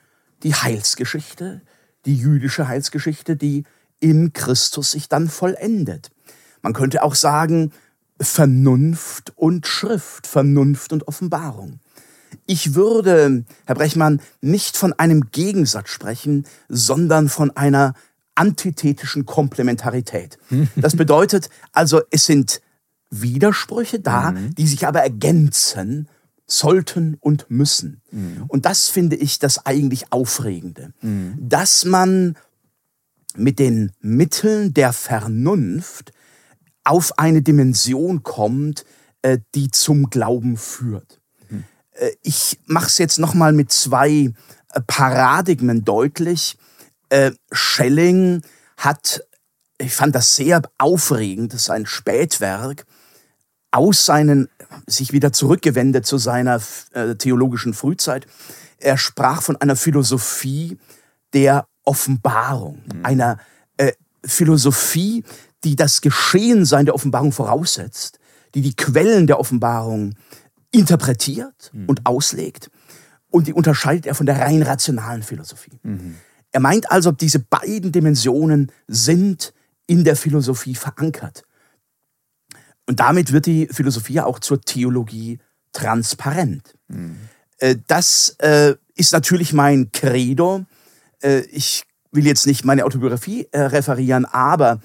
die 0.44 0.54
Heilsgeschichte, 0.54 1.60
die 2.06 2.14
jüdische 2.14 2.68
Heilsgeschichte, 2.68 3.34
die 3.34 3.64
in 3.98 4.32
Christus 4.32 4.92
sich 4.92 5.08
dann 5.08 5.28
vollendet. 5.28 6.12
Man 6.62 6.72
könnte 6.72 7.02
auch 7.02 7.16
sagen, 7.16 7.72
Vernunft 8.20 9.32
und 9.34 9.66
Schrift, 9.66 10.28
Vernunft 10.28 10.92
und 10.92 11.08
Offenbarung. 11.08 11.80
Ich 12.46 12.76
würde, 12.76 13.44
Herr 13.64 13.74
Brechmann, 13.74 14.20
nicht 14.40 14.76
von 14.76 14.92
einem 14.92 15.32
Gegensatz 15.32 15.88
sprechen, 15.88 16.46
sondern 16.68 17.28
von 17.28 17.50
einer 17.56 17.94
antithetischen 18.36 19.26
Komplementarität. 19.26 20.38
Das 20.76 20.94
bedeutet 20.94 21.50
also, 21.72 22.02
es 22.12 22.24
sind 22.24 22.60
Widersprüche 23.10 23.98
da, 23.98 24.30
mhm. 24.30 24.54
die 24.54 24.68
sich 24.68 24.86
aber 24.86 25.00
ergänzen 25.00 26.06
sollten 26.50 27.16
und 27.20 27.46
müssen. 27.48 28.02
Mhm. 28.10 28.44
Und 28.48 28.66
das 28.66 28.88
finde 28.88 29.16
ich 29.16 29.38
das 29.38 29.64
eigentlich 29.66 30.12
Aufregende, 30.12 30.92
mhm. 31.00 31.36
dass 31.38 31.84
man 31.84 32.36
mit 33.36 33.58
den 33.58 33.92
Mitteln 34.00 34.74
der 34.74 34.92
Vernunft 34.92 36.12
auf 36.84 37.18
eine 37.18 37.42
Dimension 37.42 38.22
kommt, 38.22 38.84
äh, 39.22 39.38
die 39.54 39.70
zum 39.70 40.10
Glauben 40.10 40.56
führt. 40.56 41.20
Mhm. 41.48 41.64
Äh, 41.92 42.10
ich 42.22 42.58
mache 42.66 42.86
es 42.86 42.98
jetzt 42.98 43.18
nochmal 43.18 43.52
mit 43.52 43.70
zwei 43.70 44.32
äh, 44.72 44.80
Paradigmen 44.86 45.84
deutlich. 45.84 46.56
Schelling 47.50 48.42
hat, 48.76 49.26
ich 49.78 49.92
fand 49.92 50.14
das 50.14 50.36
sehr 50.36 50.62
aufregend, 50.78 51.52
das 51.52 51.62
ist 51.62 51.70
ein 51.70 51.84
Spätwerk, 51.84 52.86
aus 53.70 54.04
seinen, 54.04 54.48
sich 54.86 55.12
wieder 55.12 55.32
zurückgewendet 55.32 56.06
zu 56.06 56.18
seiner 56.18 56.60
theologischen 57.18 57.74
Frühzeit. 57.74 58.26
Er 58.78 58.96
sprach 58.96 59.42
von 59.42 59.56
einer 59.56 59.76
Philosophie 59.76 60.78
der 61.32 61.66
Offenbarung, 61.84 62.82
mhm. 62.92 63.04
einer 63.04 63.38
äh, 63.76 63.92
Philosophie, 64.24 65.24
die 65.64 65.76
das 65.76 66.00
Geschehensein 66.00 66.86
der 66.86 66.94
Offenbarung 66.94 67.32
voraussetzt, 67.32 68.18
die 68.54 68.62
die 68.62 68.74
Quellen 68.74 69.26
der 69.26 69.38
Offenbarung 69.38 70.14
interpretiert 70.72 71.70
mhm. 71.72 71.86
und 71.86 72.06
auslegt. 72.06 72.70
Und 73.30 73.46
die 73.46 73.52
unterscheidet 73.52 74.06
er 74.06 74.14
von 74.14 74.26
der 74.26 74.40
rein 74.40 74.62
rationalen 74.62 75.22
Philosophie. 75.22 75.78
Mhm. 75.82 76.16
Er 76.52 76.60
meint 76.60 76.90
also, 76.90 77.12
diese 77.12 77.38
beiden 77.38 77.92
Dimensionen 77.92 78.72
sind 78.88 79.52
in 79.86 80.04
der 80.04 80.16
Philosophie 80.16 80.74
verankert. 80.74 81.44
Und 82.90 82.98
damit 82.98 83.30
wird 83.30 83.46
die 83.46 83.68
Philosophie 83.70 84.18
auch 84.18 84.40
zur 84.40 84.60
Theologie 84.60 85.38
transparent. 85.72 86.74
Mhm. 86.88 87.18
Das 87.86 88.34
äh, 88.40 88.74
ist 88.96 89.12
natürlich 89.12 89.52
mein 89.52 89.92
Credo. 89.92 90.64
Äh, 91.22 91.42
ich 91.52 91.84
will 92.10 92.26
jetzt 92.26 92.48
nicht 92.48 92.64
meine 92.64 92.84
Autobiografie 92.84 93.46
referieren, 93.54 94.24
aber 94.24 94.80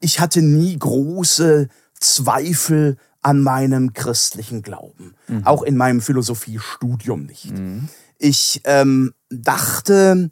ich 0.00 0.18
hatte 0.18 0.40
nie 0.40 0.78
große 0.78 1.68
Zweifel 2.00 2.96
an 3.20 3.42
meinem 3.42 3.92
christlichen 3.92 4.62
Glauben, 4.62 5.14
mhm. 5.28 5.46
auch 5.46 5.62
in 5.62 5.76
meinem 5.76 6.00
Philosophiestudium 6.00 7.26
nicht. 7.26 7.58
Mhm. 7.58 7.90
Ich 8.16 8.62
ähm, 8.64 9.12
dachte, 9.28 10.30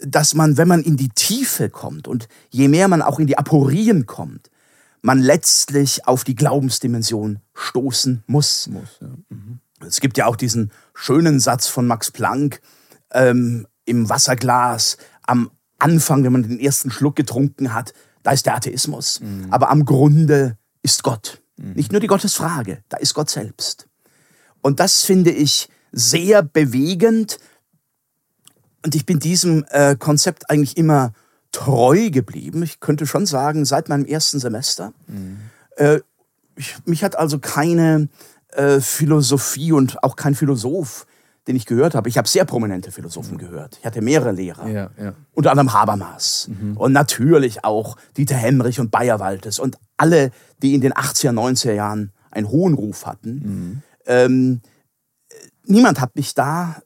dass 0.00 0.34
man, 0.34 0.56
wenn 0.56 0.66
man 0.66 0.82
in 0.82 0.96
die 0.96 1.10
Tiefe 1.10 1.70
kommt 1.70 2.08
und 2.08 2.26
je 2.50 2.66
mehr 2.66 2.88
man 2.88 3.02
auch 3.02 3.20
in 3.20 3.28
die 3.28 3.38
Aporien 3.38 4.06
kommt, 4.06 4.50
man 5.02 5.20
letztlich 5.20 6.06
auf 6.06 6.24
die 6.24 6.34
Glaubensdimension 6.34 7.40
stoßen 7.54 8.24
muss. 8.26 8.66
muss 8.68 8.98
ja. 9.00 9.08
mhm. 9.28 9.60
Es 9.86 10.00
gibt 10.00 10.16
ja 10.16 10.26
auch 10.26 10.36
diesen 10.36 10.72
schönen 10.94 11.38
Satz 11.38 11.66
von 11.66 11.86
Max 11.86 12.10
Planck 12.10 12.60
ähm, 13.12 13.66
im 13.84 14.08
Wasserglas 14.08 14.96
am 15.22 15.50
Anfang, 15.78 16.24
wenn 16.24 16.32
man 16.32 16.42
den 16.42 16.58
ersten 16.58 16.90
Schluck 16.90 17.16
getrunken 17.16 17.74
hat, 17.74 17.92
da 18.22 18.32
ist 18.32 18.46
der 18.46 18.56
Atheismus. 18.56 19.20
Mhm. 19.20 19.52
Aber 19.52 19.70
am 19.70 19.84
Grunde 19.84 20.56
ist 20.82 21.02
Gott. 21.02 21.42
Mhm. 21.56 21.72
Nicht 21.72 21.92
nur 21.92 22.00
die 22.00 22.06
Gottesfrage, 22.06 22.82
da 22.88 22.96
ist 22.96 23.14
Gott 23.14 23.30
selbst. 23.30 23.88
Und 24.62 24.80
das 24.80 25.02
finde 25.02 25.30
ich 25.30 25.68
sehr 25.92 26.42
bewegend. 26.42 27.38
Und 28.84 28.94
ich 28.94 29.06
bin 29.06 29.18
diesem 29.18 29.64
äh, 29.70 29.96
Konzept 29.96 30.50
eigentlich 30.50 30.76
immer 30.76 31.12
treu 31.52 32.10
geblieben. 32.10 32.62
Ich 32.62 32.80
könnte 32.80 33.06
schon 33.06 33.26
sagen, 33.26 33.64
seit 33.64 33.88
meinem 33.88 34.04
ersten 34.04 34.38
Semester. 34.38 34.92
Mhm. 35.06 35.38
Äh, 35.76 36.00
ich, 36.56 36.76
mich 36.84 37.04
hat 37.04 37.16
also 37.16 37.38
keine 37.38 38.08
äh, 38.52 38.80
Philosophie 38.80 39.72
und 39.72 40.02
auch 40.02 40.16
kein 40.16 40.34
Philosoph 40.34 41.06
den 41.46 41.56
ich 41.56 41.66
gehört 41.66 41.94
habe. 41.94 42.08
Ich 42.08 42.18
habe 42.18 42.26
sehr 42.26 42.44
prominente 42.44 42.90
Philosophen 42.90 43.38
gehört. 43.38 43.78
Ich 43.78 43.86
hatte 43.86 44.02
mehrere 44.02 44.32
Lehrer. 44.32 44.66
Ja, 44.68 44.90
ja. 45.00 45.14
Unter 45.32 45.50
anderem 45.52 45.72
Habermas. 45.72 46.48
Mhm. 46.48 46.76
Und 46.76 46.92
natürlich 46.92 47.64
auch 47.64 47.96
Dieter 48.16 48.34
Hemrich 48.34 48.80
und 48.80 48.90
Bayerwaltes 48.90 49.58
und 49.58 49.78
alle, 49.96 50.32
die 50.62 50.74
in 50.74 50.80
den 50.80 50.92
80er, 50.92 51.30
90er 51.30 51.72
Jahren 51.72 52.12
einen 52.30 52.48
hohen 52.48 52.74
Ruf 52.74 53.06
hatten. 53.06 53.30
Mhm. 53.30 53.82
Ähm, 54.06 54.60
niemand 55.64 56.00
hat 56.00 56.16
mich 56.16 56.34
da 56.34 56.82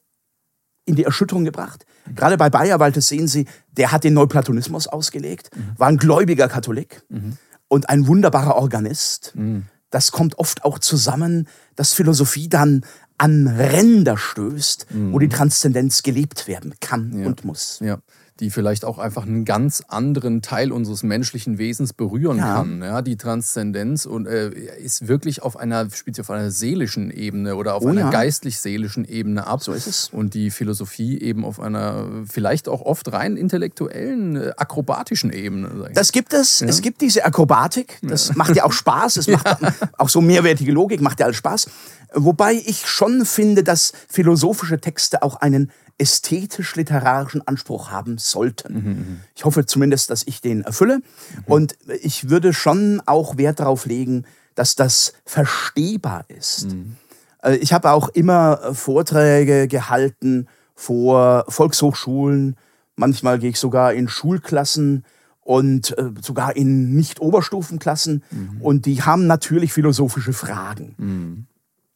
in 0.84 0.94
die 0.94 1.04
Erschütterung 1.04 1.44
gebracht. 1.44 1.86
Gerade 2.14 2.36
bei 2.36 2.50
Bayerwaltes 2.50 3.08
sehen 3.08 3.28
Sie, 3.28 3.46
der 3.72 3.92
hat 3.92 4.04
den 4.04 4.14
Neuplatonismus 4.14 4.86
ausgelegt, 4.86 5.50
mhm. 5.54 5.78
war 5.78 5.88
ein 5.88 5.96
gläubiger 5.96 6.48
Katholik 6.48 7.02
mhm. 7.08 7.36
und 7.68 7.88
ein 7.88 8.06
wunderbarer 8.06 8.56
Organist. 8.56 9.32
Mhm. 9.34 9.64
Das 9.90 10.12
kommt 10.12 10.38
oft 10.38 10.64
auch 10.64 10.78
zusammen, 10.78 11.48
dass 11.74 11.92
Philosophie 11.92 12.48
dann 12.48 12.84
an 13.18 13.48
Ränder 13.48 14.16
stößt, 14.16 14.86
wo 15.10 15.18
die 15.18 15.26
mhm. 15.26 15.30
Transzendenz 15.30 16.02
gelebt 16.02 16.48
werden 16.48 16.74
kann 16.80 17.18
ja. 17.18 17.26
und 17.26 17.44
muss. 17.44 17.78
Ja 17.80 17.98
die 18.40 18.50
vielleicht 18.50 18.85
auch 18.85 18.99
einfach 18.99 19.26
einen 19.26 19.44
ganz 19.44 19.82
anderen 19.88 20.42
Teil 20.42 20.73
unseres 20.73 21.02
menschlichen 21.02 21.59
Wesens 21.59 21.92
berühren 21.92 22.38
ja. 22.38 22.54
kann. 22.54 22.82
Ja, 22.82 23.02
die 23.02 23.16
Transzendenz 23.16 24.06
und 24.06 24.26
äh, 24.26 24.50
ist 24.50 25.06
wirklich 25.09 25.42
auf 25.42 25.56
einer, 25.56 25.88
spielt 25.90 26.18
auf 26.18 26.30
einer 26.30 26.50
seelischen 26.50 27.11
Ebene 27.11 27.56
oder 27.56 27.75
auf 27.75 27.85
oh, 27.85 27.88
einer 27.88 28.02
ja. 28.02 28.11
geistlich-seelischen 28.11 29.04
Ebene 29.04 29.47
ab. 29.47 29.62
So 29.62 29.73
ist 29.73 29.87
es. 29.87 30.09
Und 30.09 30.35
die 30.35 30.50
Philosophie 30.50 31.20
eben 31.20 31.44
auf 31.44 31.61
einer 31.61 32.06
vielleicht 32.28 32.68
auch 32.68 32.80
oft 32.80 33.12
rein 33.12 33.37
intellektuellen, 33.37 34.37
äh, 34.37 34.52
akrobatischen 34.56 35.30
Ebene. 35.32 35.90
Das 35.92 36.11
gibt 36.11 36.32
es. 36.32 36.61
Ja. 36.61 36.66
Es 36.68 36.80
gibt 36.80 37.02
diese 37.02 37.25
Akrobatik. 37.25 37.99
Das 38.02 38.35
macht 38.35 38.56
ja 38.56 38.64
auch 38.64 38.73
Spaß. 38.73 39.18
Es 39.18 39.28
macht 39.28 39.59
auch 39.99 40.09
so 40.09 40.20
mehrwertige 40.20 40.73
Logik, 40.73 41.02
macht 41.02 41.20
ja 41.20 41.26
alles 41.26 41.37
Spaß. 41.37 41.68
Wobei 42.14 42.54
ich 42.54 42.87
schon 42.87 43.25
finde, 43.25 43.62
dass 43.62 43.92
philosophische 44.09 44.80
Texte 44.80 45.23
auch 45.23 45.37
einen 45.37 45.70
ästhetisch-literarischen 46.00 47.47
Anspruch 47.47 47.90
haben 47.90 48.19
sollten. 48.19 48.75
Mhm, 48.75 48.90
mhm, 48.90 49.21
ich 49.35 49.45
hoffe 49.45 49.66
zumindest, 49.66 50.11
dass 50.11 50.26
ich 50.26 50.40
den 50.40 50.62
erfülle. 50.62 50.97
Mhm. 50.97 51.02
Und 51.47 51.78
ich 52.02 52.30
würde 52.30 52.52
schon 52.52 53.02
auch 53.07 53.37
Wert 53.37 53.61
darauf 53.61 53.87
legen, 53.87 54.25
dass 54.54 54.75
das 54.75 55.12
verstehbar 55.25 56.25
ist. 56.28 56.73
Mhm. 56.73 56.97
Äh, 57.42 57.57
ich 57.57 57.73
habe 57.73 57.90
auch 57.90 58.09
immer 58.09 58.75
Vorträge 58.75 59.69
gehalten 59.69 60.49
vor 60.75 61.45
Volkshochschulen. 61.49 62.57
Manchmal 62.97 63.38
gehe 63.38 63.50
ich 63.50 63.59
sogar 63.59 63.92
in 63.92 64.09
Schulklassen 64.09 65.04
und 65.42 65.97
äh, 65.99 66.11
sogar 66.23 66.57
in 66.57 66.95
Nicht-Oberstufenklassen. 66.95 68.23
Mhm. 68.30 68.62
Und 68.62 68.87
die 68.87 69.02
haben 69.02 69.26
natürlich 69.26 69.73
philosophische 69.73 70.33
Fragen. 70.33 70.95
Mhm. 70.97 71.47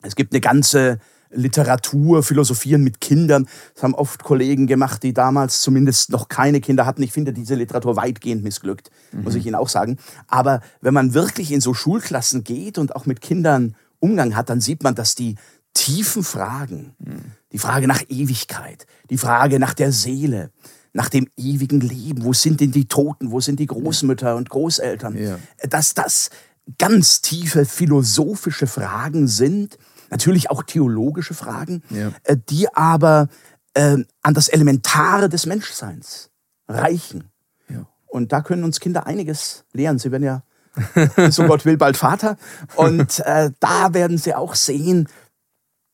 Es 0.03 0.17
gibt 0.17 0.33
eine 0.33 0.41
ganze 0.41 0.99
Literatur, 1.35 2.23
Philosophieren 2.23 2.83
mit 2.83 3.01
Kindern. 3.01 3.49
Das 3.75 3.83
haben 3.83 3.95
oft 3.95 4.23
Kollegen 4.23 4.67
gemacht, 4.67 5.03
die 5.03 5.13
damals 5.13 5.61
zumindest 5.61 6.11
noch 6.11 6.29
keine 6.29 6.61
Kinder 6.61 6.87
hatten. 6.87 7.03
Ich 7.03 7.13
finde 7.13 7.33
diese 7.33 7.55
Literatur 7.55 7.97
weitgehend 7.97 8.43
missglückt, 8.43 8.91
mhm. 9.13 9.25
muss 9.25 9.35
ich 9.35 9.47
Ihnen 9.47 9.57
auch 9.57 9.69
sagen. 9.69 9.99
Aber 10.29 10.61
wenn 10.81 10.95
man 10.95 11.15
wirklich 11.15 11.53
in 11.53 11.61
so 11.61 11.75
Schulklassen 11.75 12.45
geht 12.45 12.79
und 12.79 12.97
auch 12.97 13.07
mit 13.07 13.21
Kindern 13.21 13.77
Umgang 14.01 14.37
hat, 14.37 14.51
dann 14.51 14.61
sieht 14.61 14.83
man, 14.83 14.95
dass 14.95 15.15
die 15.15 15.37
tiefen 15.73 16.23
Fragen, 16.23 16.95
mhm. 16.99 17.33
die 17.53 17.59
Frage 17.59 17.87
nach 17.87 18.03
Ewigkeit, 18.09 18.87
die 19.11 19.19
Frage 19.19 19.59
nach 19.59 19.75
der 19.75 19.93
Seele, 19.93 20.51
nach 20.93 21.09
dem 21.09 21.27
ewigen 21.37 21.81
Leben, 21.81 22.25
wo 22.25 22.33
sind 22.33 22.61
denn 22.61 22.71
die 22.71 22.87
Toten, 22.87 23.33
wo 23.33 23.41
sind 23.41 23.59
die 23.59 23.67
Großmütter 23.67 24.37
und 24.37 24.49
Großeltern, 24.49 25.19
ja. 25.19 25.39
dass 25.69 25.93
das 25.93 26.31
ganz 26.79 27.21
tiefe 27.21 27.65
philosophische 27.67 28.67
Fragen 28.67 29.27
sind, 29.27 29.77
natürlich 30.15 30.49
auch 30.51 30.63
theologische 30.63 31.35
Fragen, 31.35 31.83
ja. 31.91 32.13
äh, 32.23 32.37
die 32.49 32.73
aber 32.73 33.29
äh, 33.75 33.99
an 34.23 34.35
das 34.35 34.49
Elementare 34.49 35.29
des 35.29 35.45
Menschseins 35.47 36.31
reichen. 36.69 37.31
Ja. 37.69 37.87
Und 38.07 38.33
da 38.33 38.41
können 38.41 38.63
uns 38.63 38.79
Kinder 38.79 39.07
einiges 39.07 39.65
lernen. 39.73 39.99
Sie 39.99 40.13
werden 40.13 40.23
ja 40.23 40.43
so 41.31 41.45
Gott 41.45 41.65
will 41.65 41.77
bald 41.77 41.97
Vater. 41.97 42.37
Und 42.77 43.21
äh, 43.21 43.51
da 43.61 43.95
werden 43.95 44.19
Sie 44.19 44.35
auch 44.35 44.55
sehen, 44.55 45.09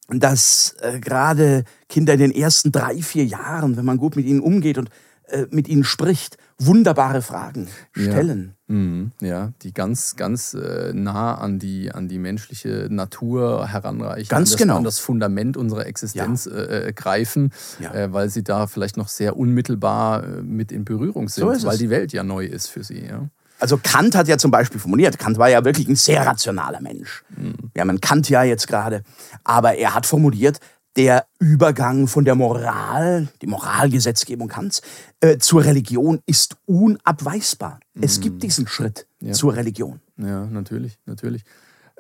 dass 0.08 0.76
äh, 0.80 1.00
gerade 1.00 1.64
Kinder 1.88 2.14
in 2.14 2.20
den 2.20 2.34
ersten 2.34 2.72
drei, 2.72 3.00
vier 3.02 3.24
Jahren, 3.24 3.76
wenn 3.76 3.84
man 3.84 3.98
gut 3.98 4.16
mit 4.16 4.26
ihnen 4.26 4.40
umgeht 4.40 4.78
und 4.78 4.90
äh, 5.28 5.46
mit 5.50 5.68
ihnen 5.68 5.84
spricht, 5.84 6.36
wunderbare 6.61 7.23
Fragen 7.23 7.69
stellen. 7.93 8.55
Ja, 8.69 8.75
mhm. 8.75 9.12
ja 9.21 9.52
die 9.62 9.73
ganz, 9.73 10.17
ganz 10.17 10.55
äh, 10.55 10.93
nah 10.95 11.35
an 11.35 11.59
die, 11.59 11.90
an 11.90 12.09
die 12.09 12.19
menschliche 12.19 12.88
Natur 12.90 13.67
heranreichen, 13.67 14.29
ganz 14.29 14.50
an, 14.50 14.52
das, 14.52 14.57
genau. 14.57 14.76
an 14.76 14.85
das 14.85 14.99
Fundament 14.99 15.57
unserer 15.57 15.87
Existenz 15.87 16.45
ja. 16.45 16.52
Äh, 16.52 16.88
äh, 16.88 16.93
greifen, 16.93 17.52
ja. 17.81 17.93
Äh, 17.93 18.12
weil 18.12 18.29
sie 18.29 18.45
da 18.45 18.67
vielleicht 18.67 18.97
noch 18.97 19.09
sehr 19.09 19.37
unmittelbar 19.37 20.26
mit 20.43 20.71
in 20.71 20.85
Berührung 20.85 21.29
sind, 21.29 21.52
so 21.59 21.67
weil 21.67 21.79
die 21.79 21.90
Welt 21.90 22.12
ja 22.12 22.23
neu 22.23 22.45
ist 22.45 22.69
für 22.69 22.85
sie. 22.85 23.05
Ja. 23.07 23.29
Also 23.59 23.79
Kant 23.83 24.14
hat 24.14 24.26
ja 24.29 24.38
zum 24.38 24.50
Beispiel 24.50 24.81
formuliert, 24.81 25.19
Kant 25.19 25.38
war 25.38 25.50
ja 25.50 25.64
wirklich 25.64 25.87
ein 25.88 25.97
sehr 25.97 26.25
rationaler 26.25 26.81
Mensch. 26.81 27.25
Mhm. 27.37 27.55
Haben 27.79 27.90
einen 27.90 28.00
Kant 28.00 28.29
ja 28.29 28.43
jetzt 28.43 28.67
gerade, 28.69 29.02
aber 29.45 29.75
er 29.75 29.95
hat 29.95 30.07
formuliert, 30.07 30.61
der 30.97 31.26
Übergang 31.38 32.06
von 32.09 32.25
der 32.25 32.35
Moral, 32.35 33.28
die 33.42 33.47
Moralgesetzgebung 33.47 34.49
Kants, 34.49 34.82
äh, 35.20 35.38
zur 35.38 35.64
Religion 35.64 36.20
ist 36.26 36.56
unabweisbar. 36.66 37.80
Mhm. 37.94 38.02
Es 38.02 38.20
gibt 38.20 38.42
diesen 38.42 38.66
Schritt 38.66 39.06
ja. 39.20 39.32
zur 39.32 39.54
Religion. 39.54 40.00
Ja, 40.16 40.47
natürlich, 40.47 40.99
natürlich. 41.06 41.44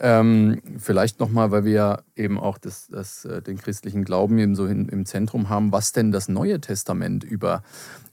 Ähm, 0.02 0.62
vielleicht 0.78 1.20
nochmal, 1.20 1.50
weil 1.50 1.66
wir 1.66 1.72
ja 1.72 2.02
eben 2.16 2.40
auch 2.40 2.56
das, 2.56 2.88
das, 2.88 3.26
äh, 3.26 3.42
den 3.42 3.58
christlichen 3.58 4.02
Glauben 4.02 4.38
eben 4.38 4.54
so 4.54 4.64
in, 4.64 4.88
im 4.88 5.04
Zentrum 5.04 5.50
haben, 5.50 5.72
was 5.72 5.92
denn 5.92 6.10
das 6.10 6.28
Neue 6.28 6.58
Testament 6.58 7.22
über, 7.22 7.62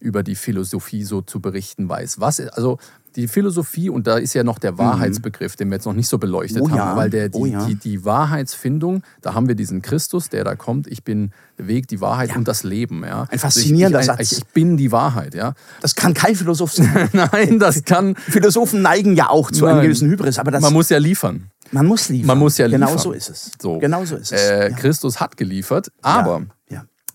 über 0.01 0.21
die 0.21 0.35
Philosophie 0.35 1.03
so 1.03 1.21
zu 1.21 1.39
berichten 1.39 1.87
weiß. 1.87 2.19
Was, 2.19 2.41
also 2.41 2.77
die 3.17 3.27
Philosophie, 3.27 3.89
und 3.89 4.05
da 4.05 4.17
ist 4.17 4.35
ja 4.35 4.43
noch 4.43 4.59
der 4.59 4.73
mhm. 4.73 4.77
Wahrheitsbegriff, 4.77 5.55
den 5.55 5.69
wir 5.69 5.75
jetzt 5.75 5.85
noch 5.85 5.93
nicht 5.93 6.07
so 6.07 6.19
beleuchtet 6.19 6.61
oh, 6.61 6.69
haben, 6.69 6.77
ja. 6.77 6.95
weil 6.95 7.09
der, 7.09 7.29
die, 7.29 7.37
oh, 7.37 7.45
ja. 7.45 7.65
die, 7.65 7.75
die, 7.75 8.05
Wahrheitsfindung, 8.05 9.01
da 9.21 9.33
haben 9.33 9.47
wir 9.47 9.55
diesen 9.55 9.81
Christus, 9.81 10.29
der 10.29 10.43
da 10.43 10.55
kommt, 10.55 10.85
ich 10.85 11.03
bin 11.03 11.31
der 11.57 11.67
Weg, 11.67 11.87
die 11.87 11.99
Wahrheit 11.99 12.29
ja. 12.29 12.35
und 12.35 12.47
das 12.47 12.63
Leben. 12.63 13.03
Ja. 13.03 13.25
Ein 13.31 13.39
faszinierender 13.39 13.99
also 13.99 14.11
ich, 14.13 14.19
ich, 14.19 14.29
Satz. 14.29 14.37
Ich 14.39 14.45
bin 14.53 14.77
die 14.77 14.91
Wahrheit. 14.91 15.33
Ja. 15.33 15.55
Das 15.81 15.95
kann 15.95 16.13
kein 16.13 16.35
Philosoph 16.35 16.73
sein. 16.73 17.09
Nein, 17.13 17.57
das 17.57 17.83
kann... 17.85 18.15
Philosophen 18.15 18.83
neigen 18.83 19.15
ja 19.15 19.29
auch 19.29 19.49
zu 19.49 19.65
einem 19.65 19.81
gewissen 19.81 20.09
Hybris, 20.09 20.37
aber 20.37 20.51
das... 20.51 20.61
Man 20.61 20.73
muss 20.73 20.89
ja 20.89 20.99
liefern. 20.99 21.49
Man 21.71 21.85
muss 21.85 22.09
liefern. 22.09 22.27
Man 22.27 22.39
muss 22.39 22.57
ja 22.57 22.65
liefern. 22.65 22.81
Genau 22.81 22.97
so 22.97 23.11
ist 23.11 23.29
es. 23.29 23.51
So. 23.61 23.79
Genau 23.79 24.05
so 24.05 24.15
ist 24.15 24.31
es. 24.31 24.49
Äh, 24.49 24.71
Christus 24.77 25.19
hat 25.19 25.37
geliefert, 25.37 25.91
aber 26.01 26.45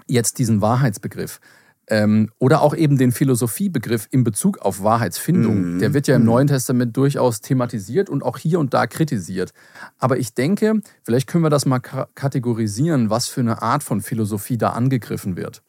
jetzt 0.09 0.39
diesen 0.39 0.61
Wahrheitsbegriff 0.61 1.41
ähm, 1.89 2.31
oder 2.39 2.63
auch 2.63 2.75
eben 2.75 2.97
den 2.97 3.13
Philosophiebegriff 3.13 4.09
in 4.11 4.25
Bezug 4.25 4.59
auf 4.59 4.83
Wahrheitsfindung. 4.83 5.75
Mhm. 5.75 5.79
Der 5.81 5.95
wird 5.95 6.07
ja 6.07 6.17
im 6.17 6.23
mhm. 6.23 6.27
Neuen 6.27 6.47
Testament 6.47 6.97
durchaus 6.97 7.41
thematisiert 7.41 8.09
und 8.09 8.23
auch 8.23 8.39
hier 8.39 8.61
und 8.61 8.73
da 8.73 8.87
kritisiert. 8.87 9.53
Aber 9.99 10.19
ich 10.19 10.35
denke, 10.35 10.81
vielleicht 11.03 11.27
können 11.27 11.45
wir 11.45 11.51
das 11.51 11.67
mal 11.67 11.81
kategorisieren, 11.81 13.11
was 13.11 13.29
für 13.29 13.41
eine 13.41 13.63
Art 13.63 13.83
von 13.83 14.01
Philosophie 14.01 14.59
da 14.59 14.71
angegriffen 14.71 15.37
wird. 15.37 15.63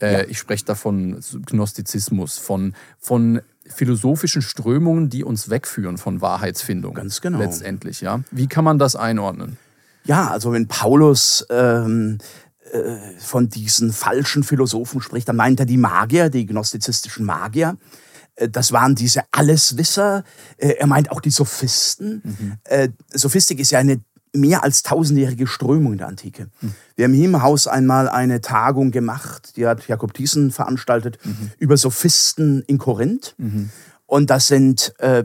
Äh, 0.00 0.12
ja. 0.12 0.24
Ich 0.28 0.38
spreche 0.38 0.64
da 0.64 0.74
von 0.74 1.20
Gnostizismus, 1.46 2.38
von, 2.38 2.74
von 2.98 3.40
philosophischen 3.72 4.42
Strömungen, 4.42 5.10
die 5.10 5.24
uns 5.24 5.50
wegführen 5.50 5.98
von 5.98 6.20
Wahrheitsfindung. 6.20 6.94
Ganz 6.94 7.20
genau. 7.20 7.38
Letztendlich, 7.38 8.00
ja. 8.00 8.20
Wie 8.30 8.46
kann 8.46 8.64
man 8.64 8.78
das 8.78 8.96
einordnen? 8.96 9.56
Ja, 10.04 10.28
also 10.28 10.52
wenn 10.52 10.68
Paulus 10.68 11.46
ähm, 11.50 12.18
äh, 12.72 13.18
von 13.18 13.48
diesen 13.48 13.92
falschen 13.92 14.44
Philosophen 14.44 15.00
spricht, 15.00 15.28
dann 15.28 15.36
meint 15.36 15.60
er 15.60 15.66
die 15.66 15.76
Magier, 15.76 16.30
die 16.30 16.46
gnostizistischen 16.46 17.26
Magier. 17.26 17.76
Äh, 18.34 18.48
das 18.48 18.72
waren 18.72 18.94
diese 18.94 19.22
Alleswisser. 19.30 20.24
Äh, 20.56 20.76
er 20.78 20.86
meint 20.86 21.10
auch 21.10 21.20
die 21.20 21.30
Sophisten. 21.30 22.22
Mhm. 22.24 22.94
Sophistik 23.12 23.60
ist 23.60 23.72
ja 23.72 23.78
eine 23.78 24.00
mehr 24.34 24.64
als 24.64 24.82
tausendjährige 24.82 25.46
Strömung 25.46 25.92
in 25.92 25.98
der 25.98 26.08
Antike. 26.08 26.48
Mhm. 26.60 26.74
Wir 26.96 27.04
haben 27.04 27.12
hier 27.12 27.26
im 27.26 27.42
Haus 27.42 27.66
einmal 27.66 28.08
eine 28.08 28.40
Tagung 28.40 28.90
gemacht, 28.90 29.56
die 29.56 29.66
hat 29.66 29.86
Jakob 29.88 30.14
Thiessen 30.14 30.50
veranstaltet, 30.50 31.18
mhm. 31.24 31.50
über 31.58 31.76
Sophisten 31.76 32.62
in 32.62 32.78
Korinth. 32.78 33.34
Mhm. 33.38 33.70
Und 34.06 34.30
das 34.30 34.48
sind 34.48 34.94
äh, 34.98 35.24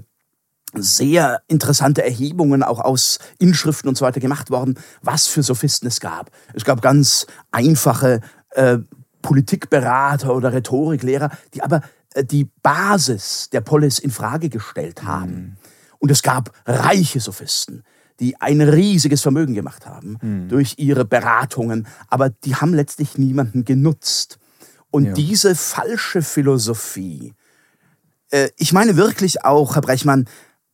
sehr 0.73 1.41
interessante 1.47 2.03
Erhebungen 2.03 2.63
auch 2.63 2.79
aus 2.79 3.19
Inschriften 3.39 3.87
und 3.87 3.97
so 3.97 4.05
weiter 4.05 4.19
gemacht 4.19 4.49
worden, 4.49 4.77
was 5.01 5.27
für 5.27 5.43
Sophisten 5.43 5.87
es 5.87 5.99
gab. 5.99 6.31
Es 6.53 6.65
gab 6.65 6.81
ganz 6.81 7.25
einfache 7.51 8.21
äh, 8.51 8.77
Politikberater 9.21 10.35
oder 10.35 10.53
Rhetoriklehrer, 10.53 11.31
die 11.53 11.63
aber 11.63 11.81
äh, 12.13 12.23
die 12.23 12.49
Basis 12.61 13.49
der 13.51 13.61
Polis 13.61 13.99
in 13.99 14.11
Frage 14.11 14.49
gestellt 14.49 15.03
haben. 15.03 15.31
Mhm. 15.31 15.57
Und 15.99 16.11
es 16.11 16.21
gab 16.21 16.51
reiche 16.65 17.19
Sophisten, 17.19 17.83
die 18.19 18.39
ein 18.41 18.61
riesiges 18.61 19.21
Vermögen 19.21 19.53
gemacht 19.53 19.85
haben 19.85 20.17
mhm. 20.21 20.49
durch 20.49 20.75
ihre 20.77 21.05
Beratungen, 21.05 21.87
aber 22.07 22.29
die 22.29 22.55
haben 22.55 22.73
letztlich 22.73 23.17
niemanden 23.17 23.65
genutzt. 23.65 24.39
Und 24.89 25.05
ja. 25.05 25.13
diese 25.13 25.55
falsche 25.55 26.21
Philosophie, 26.21 27.33
äh, 28.31 28.49
ich 28.57 28.73
meine 28.73 28.95
wirklich 28.95 29.43
auch, 29.45 29.75
Herr 29.75 29.81
Brechmann, 29.81 30.25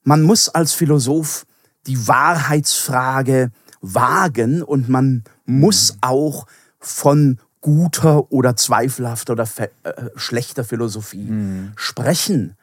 man 0.04 0.22
muss 0.22 0.50
als 0.50 0.74
Philosoph 0.74 1.46
die 1.88 2.08
Wahrheitsfrage 2.08 3.52
wagen 3.82 4.64
und 4.64 4.88
man 4.90 5.24
muss 5.46 5.98
auch 6.02 6.48
von 6.80 7.40
guter 7.62 8.32
oder 8.32 8.56
zweifelhafter 8.56 9.34
oder 9.34 9.48
äh, 9.58 9.68
schlechter 10.16 10.64
Philosophie 10.64 11.30
mhm. 11.30 11.72
sprechen. 11.76 12.56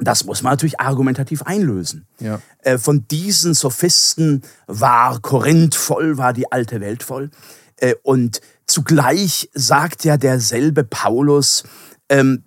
Das 0.00 0.24
muss 0.24 0.42
man 0.42 0.52
natürlich 0.52 0.80
argumentativ 0.80 1.42
einlösen. 1.42 2.06
Ja. 2.18 2.40
Äh, 2.62 2.78
von 2.78 3.06
diesen 3.08 3.54
Sophisten 3.54 4.42
war 4.66 5.20
Korinth 5.20 5.74
voll, 5.74 6.16
war 6.16 6.32
die 6.32 6.50
alte 6.50 6.80
Welt 6.80 7.02
voll. 7.02 7.30
Äh, 7.76 7.94
und 8.02 8.40
zugleich 8.66 9.50
sagt 9.54 10.04
ja 10.04 10.16
derselbe 10.16 10.84
Paulus, 10.84 11.64
ähm, 12.08 12.44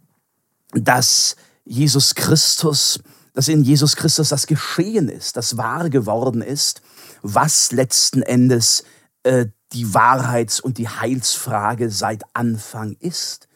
dass 0.74 1.36
Jesus 1.66 2.16
Christus 2.16 3.00
dass 3.34 3.48
in 3.48 3.64
Jesus 3.64 3.96
Christus 3.96 4.30
das 4.30 4.48
geschehen 4.48 5.10
ist, 5.10 5.38
das 5.38 5.58
wahr 5.58 5.90
geworden 5.90 6.42
ist, 6.42 6.82
was 7.24 7.72
letzten 7.72 8.22
Endes 8.22 8.84
äh, 9.24 9.48
die 9.74 9.94
Wahrheits- 9.94 10.60
und 10.60 10.78
die 10.78 10.88
Heilsfrage 10.88 11.90
seit 11.90 12.24
Anfang 12.34 12.96
ist. 13.00 13.48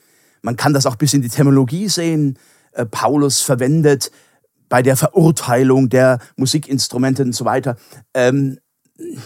Man 0.41 0.55
kann 0.55 0.73
das 0.73 0.85
auch 0.85 0.95
bis 0.95 1.13
in 1.13 1.21
die 1.21 1.29
Terminologie 1.29 1.89
sehen. 1.89 2.39
Äh, 2.77 2.85
Paulus 2.85 3.41
verwendet 3.41 4.11
bei 4.69 4.81
der 4.81 4.95
Verurteilung 4.95 5.89
der 5.89 6.19
Musikinstrumente 6.35 7.23
und 7.23 7.33
so 7.33 7.45
weiter 7.45 7.77
ähm, 8.13 8.59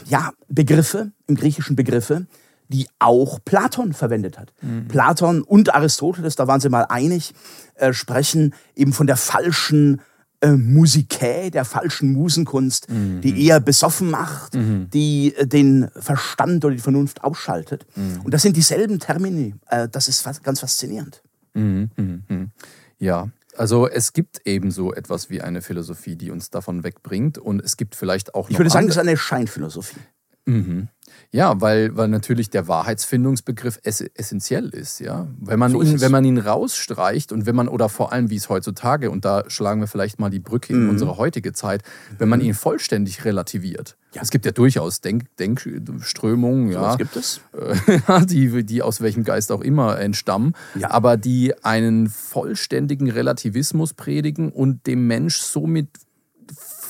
ja, 0.06 0.32
Begriffe, 0.48 1.12
im 1.28 1.36
Griechischen 1.36 1.76
Begriffe, 1.76 2.28
die 2.68 2.88
auch 3.00 3.40
Platon 3.44 3.94
verwendet 3.94 4.38
hat. 4.38 4.54
Mhm. 4.62 4.88
Platon 4.88 5.42
und 5.42 5.74
Aristoteles, 5.74 6.36
da 6.36 6.48
waren 6.48 6.62
sie 6.62 6.70
mal 6.70 6.86
einig, 6.88 7.34
äh, 7.76 7.92
sprechen 7.92 8.54
eben 8.76 8.94
von 8.94 9.08
der 9.08 9.18
falschen 9.18 10.02
äh, 10.40 10.52
Musikä, 10.52 11.50
der 11.50 11.66
falschen 11.66 12.14
Musenkunst, 12.14 12.90
mhm. 12.90 13.22
die 13.22 13.46
eher 13.46 13.60
besoffen 13.60 14.10
macht, 14.10 14.56
mhm. 14.56 14.90
die 14.90 15.36
äh, 15.36 15.46
den 15.46 15.90
Verstand 15.96 16.64
oder 16.64 16.74
die 16.74 16.82
Vernunft 16.82 17.24
ausschaltet. 17.24 17.86
Mhm. 17.96 18.22
Und 18.24 18.34
das 18.34 18.42
sind 18.42 18.56
dieselben 18.56 19.00
Termini. 19.00 19.56
Äh, 19.68 19.90
das 19.90 20.08
ist 20.08 20.26
ganz 20.44 20.62
faszinierend. 20.62 21.22
Mhm, 21.54 21.92
mhm. 21.98 22.52
Ja, 23.00 23.28
also 23.58 23.88
es 23.88 24.14
gibt 24.14 24.42
ebenso 24.46 24.94
etwas 24.94 25.30
wie 25.30 25.42
eine 25.42 25.62
Philosophie, 25.62 26.16
die 26.16 26.32
uns 26.32 26.50
davon 26.50 26.84
wegbringt. 26.84 27.38
Und 27.38 27.62
es 27.62 27.78
gibt 27.78 27.96
vielleicht 27.96 28.36
auch 28.36 28.46
noch. 28.46 28.52
Ich 28.52 28.58
würde 28.58 28.70
sagen, 28.70 28.88
es 28.88 28.96
ist 28.96 29.00
eine 29.00 29.18
Scheinphilosophie. 29.18 30.00
Mhm. 30.46 30.88
Ja, 31.32 31.62
weil, 31.62 31.96
weil 31.96 32.08
natürlich 32.10 32.50
der 32.50 32.68
Wahrheitsfindungsbegriff 32.68 33.80
ess 33.84 34.02
essentiell 34.02 34.70
ist, 34.70 35.00
ja. 35.00 35.28
Wenn 35.40 35.60
man, 35.60 35.72
so 35.72 35.82
ihn, 35.82 36.02
wenn 36.02 36.12
man 36.12 36.26
ihn 36.26 36.38
rausstreicht 36.38 37.32
und 37.32 37.46
wenn 37.46 37.56
man, 37.56 37.68
oder 37.68 37.88
vor 37.88 38.12
allem 38.12 38.30
wie 38.30 38.36
es 38.36 38.50
heutzutage, 38.50 39.10
und 39.10 39.24
da 39.24 39.44
schlagen 39.48 39.80
wir 39.80 39.88
vielleicht 39.88 40.20
mal 40.20 40.30
die 40.30 40.40
Brücke 40.40 40.74
in 40.74 40.84
mhm. 40.84 40.90
unsere 40.90 41.18
heutige 41.18 41.54
Zeit, 41.54 41.84
wenn 42.18 42.28
man 42.28 42.40
mhm. 42.40 42.48
ihn 42.48 42.54
vollständig 42.54 43.24
relativiert. 43.24 43.96
Ja. 44.14 44.22
Es 44.22 44.30
gibt 44.30 44.46
ja 44.46 44.52
durchaus 44.52 45.00
Denk 45.00 45.36
Denkströmungen, 45.38 46.70
ja, 46.70 46.96
gibt 46.96 47.16
es. 47.16 47.40
die, 48.26 48.66
die 48.66 48.82
aus 48.82 49.00
welchem 49.00 49.24
Geist 49.24 49.54
auch 49.54 49.62
immer 49.62 50.00
entstammen, 50.00 50.54
ja. 50.76 50.92
aber 50.92 51.16
die 51.16 51.54
einen 51.64 52.10
vollständigen 52.10 53.10
Relativismus 53.10 53.94
predigen 53.94 54.52
und 54.52 54.86
dem 54.86 55.08
Mensch 55.08 55.38
somit 55.38 55.88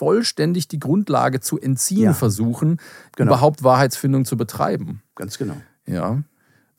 vollständig 0.01 0.67
die 0.67 0.79
Grundlage 0.79 1.41
zu 1.41 1.59
entziehen 1.59 2.05
ja. 2.05 2.13
versuchen, 2.13 2.79
genau. 3.15 3.33
überhaupt 3.33 3.63
Wahrheitsfindung 3.63 4.25
zu 4.25 4.35
betreiben. 4.35 5.03
Ganz 5.13 5.37
genau. 5.37 5.57
Ja. 5.85 6.23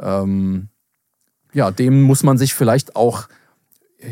Ähm, 0.01 0.71
ja, 1.53 1.71
dem 1.71 2.03
muss 2.03 2.25
man 2.25 2.37
sich 2.37 2.53
vielleicht 2.53 2.97
auch 2.97 3.29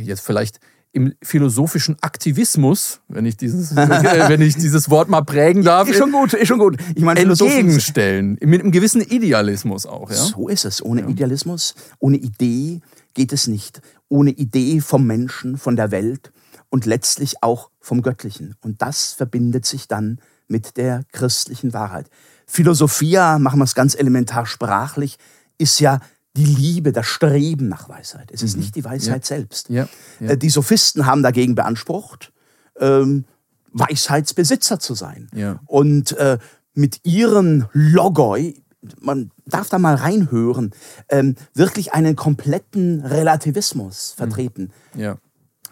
jetzt 0.01 0.21
vielleicht 0.21 0.61
im 0.93 1.13
philosophischen 1.23 1.97
Aktivismus, 2.03 3.01
wenn 3.09 3.27
ich 3.27 3.37
dieses, 3.37 3.75
wenn 3.77 4.43
ich 4.43 4.55
dieses 4.55 4.89
Wort 4.91 5.09
mal 5.09 5.23
prägen 5.23 5.65
darf, 5.65 5.89
ist 5.89 5.99
schon 5.99 6.13
gut, 6.13 6.33
ist 6.35 6.47
schon 6.47 6.61
gut. 6.61 6.77
Ich 6.95 7.03
meine, 7.03 7.19
entgegenstellen 7.19 8.39
mit 8.41 8.61
einem 8.61 8.71
gewissen 8.71 9.01
Idealismus 9.01 9.87
auch. 9.87 10.11
Ja? 10.11 10.17
So 10.17 10.47
ist 10.47 10.65
es. 10.65 10.85
Ohne 10.85 11.01
ja. 11.01 11.09
Idealismus, 11.09 11.75
ohne 11.99 12.17
Idee 12.17 12.81
geht 13.15 13.33
es 13.33 13.49
nicht. 13.49 13.83
Ohne 14.09 14.31
Idee 14.31 14.81
vom 14.81 15.05
Menschen, 15.05 15.59
von 15.59 15.75
der 15.75 15.91
Welt, 15.91 16.31
und 16.71 16.87
letztlich 16.87 17.43
auch 17.43 17.71
vom 17.81 18.03
Göttlichen. 18.03 18.57
Und 18.61 18.81
das 18.81 19.13
verbindet 19.13 19.67
sich 19.67 19.89
dann 19.89 20.21
mit 20.49 20.77
der 20.77 21.05
christlichen 21.13 21.73
Wahrheit. 21.73 22.09
Philosophia, 22.47 23.39
machen 23.39 23.59
wir 23.59 23.65
es 23.65 23.75
ganz 23.75 23.95
elementar 23.95 24.47
sprachlich, 24.47 25.19
ist 25.59 25.79
ja 25.81 26.01
die 26.37 26.45
Liebe, 26.45 26.93
das 26.93 27.07
Streben 27.07 27.69
nach 27.69 27.89
Weisheit. 27.89 28.31
Es 28.33 28.43
ist 28.43 28.55
mhm. 28.55 28.63
nicht 28.63 28.77
die 28.77 28.85
Weisheit 28.85 29.29
ja. 29.29 29.37
selbst. 29.37 29.69
Ja. 29.69 29.89
Ja. 30.21 30.31
Äh, 30.31 30.39
die 30.39 30.51
Sophisten 30.51 31.07
haben 31.07 31.23
dagegen 31.23 31.55
beansprucht, 31.55 32.33
ähm, 32.79 33.25
Weisheitsbesitzer 33.73 34.79
zu 34.81 34.95
sein. 34.95 35.29
Und 35.67 36.13
äh, 36.13 36.39
mit 36.75 37.05
ihren 37.05 37.67
Logoi, 37.73 38.55
man 39.01 39.31
darf 39.47 39.69
da 39.69 39.79
mal 39.79 39.95
reinhören, 39.95 40.73
ähm, 41.09 41.37
wirklich 41.55 41.93
einen 41.93 42.17
kompletten 42.17 43.05
Relativismus 43.05 44.13
vertreten. 44.17 44.71
Mhm. 44.95 45.01
Ja. 45.01 45.17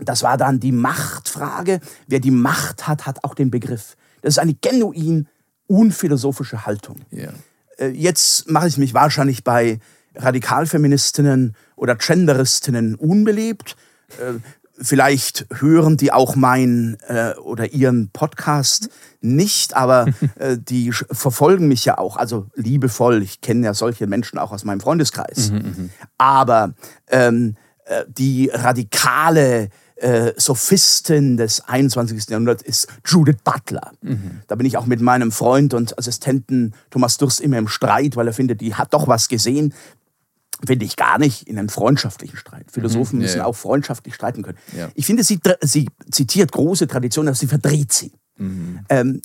Das 0.00 0.22
war 0.22 0.36
dann 0.36 0.60
die 0.60 0.72
Machtfrage. 0.72 1.80
Wer 2.06 2.20
die 2.20 2.30
Macht 2.30 2.86
hat, 2.86 3.06
hat 3.06 3.24
auch 3.24 3.34
den 3.34 3.50
Begriff. 3.50 3.96
Das 4.22 4.34
ist 4.34 4.38
eine 4.38 4.54
genuin 4.54 5.28
unphilosophische 5.66 6.66
Haltung. 6.66 6.96
Ja. 7.10 7.30
Äh, 7.78 7.88
jetzt 7.88 8.50
mache 8.50 8.68
ich 8.68 8.78
mich 8.78 8.94
wahrscheinlich 8.94 9.44
bei 9.44 9.80
Radikalfeministinnen 10.14 11.54
oder 11.76 11.94
Genderistinnen 11.94 12.94
unbeliebt. 12.94 13.76
Äh, 14.18 14.40
vielleicht 14.80 15.46
hören 15.52 15.96
die 15.96 16.12
auch 16.12 16.36
meinen 16.36 16.96
äh, 17.08 17.34
oder 17.34 17.72
ihren 17.72 18.10
Podcast 18.10 18.88
nicht, 19.20 19.74
aber 19.76 20.06
die 20.56 20.92
verfolgen 20.92 21.68
mich 21.68 21.84
ja 21.84 21.98
auch, 21.98 22.16
also 22.16 22.46
liebevoll. 22.54 23.22
Ich 23.22 23.40
kenne 23.40 23.66
ja 23.66 23.74
solche 23.74 24.06
Menschen 24.06 24.38
auch 24.38 24.52
aus 24.52 24.64
meinem 24.64 24.80
Freundeskreis. 24.80 25.50
Mhm, 25.50 25.58
mhm. 25.58 25.90
aber 26.16 26.74
ähm, 27.08 27.56
äh, 27.88 28.04
die 28.06 28.50
radikale 28.52 29.70
äh, 30.00 30.32
Sophistin 30.36 31.36
des 31.36 31.60
21. 31.60 32.28
Jahrhunderts 32.28 32.62
ist 32.62 32.88
Judith 33.04 33.38
Butler. 33.42 33.92
Mhm. 34.00 34.42
Da 34.46 34.54
bin 34.54 34.66
ich 34.66 34.76
auch 34.76 34.86
mit 34.86 35.00
meinem 35.00 35.32
Freund 35.32 35.74
und 35.74 35.98
Assistenten 35.98 36.74
Thomas 36.90 37.18
Durst 37.18 37.40
immer 37.40 37.58
im 37.58 37.68
Streit, 37.68 38.16
weil 38.16 38.26
er 38.26 38.32
findet, 38.32 38.60
die 38.60 38.74
hat 38.74 38.94
doch 38.94 39.08
was 39.08 39.28
gesehen. 39.28 39.74
Finde 40.64 40.84
ich 40.84 40.96
gar 40.96 41.18
nicht 41.18 41.48
in 41.48 41.58
einem 41.58 41.68
freundschaftlichen 41.68 42.36
Streit. 42.36 42.70
Philosophen 42.70 43.16
mhm, 43.16 43.22
müssen 43.22 43.38
ja. 43.38 43.44
auch 43.44 43.56
freundschaftlich 43.56 44.14
streiten 44.14 44.42
können. 44.42 44.58
Ja. 44.76 44.88
Ich 44.94 45.06
finde, 45.06 45.22
sie, 45.22 45.40
sie 45.62 45.88
zitiert 46.10 46.52
große 46.52 46.86
Traditionen, 46.86 47.28
aber 47.28 47.36
sie 47.36 47.46
verdreht 47.46 47.92
sie. 47.92 48.12
Mhm. 48.36 48.80
Ähm, 48.88 49.22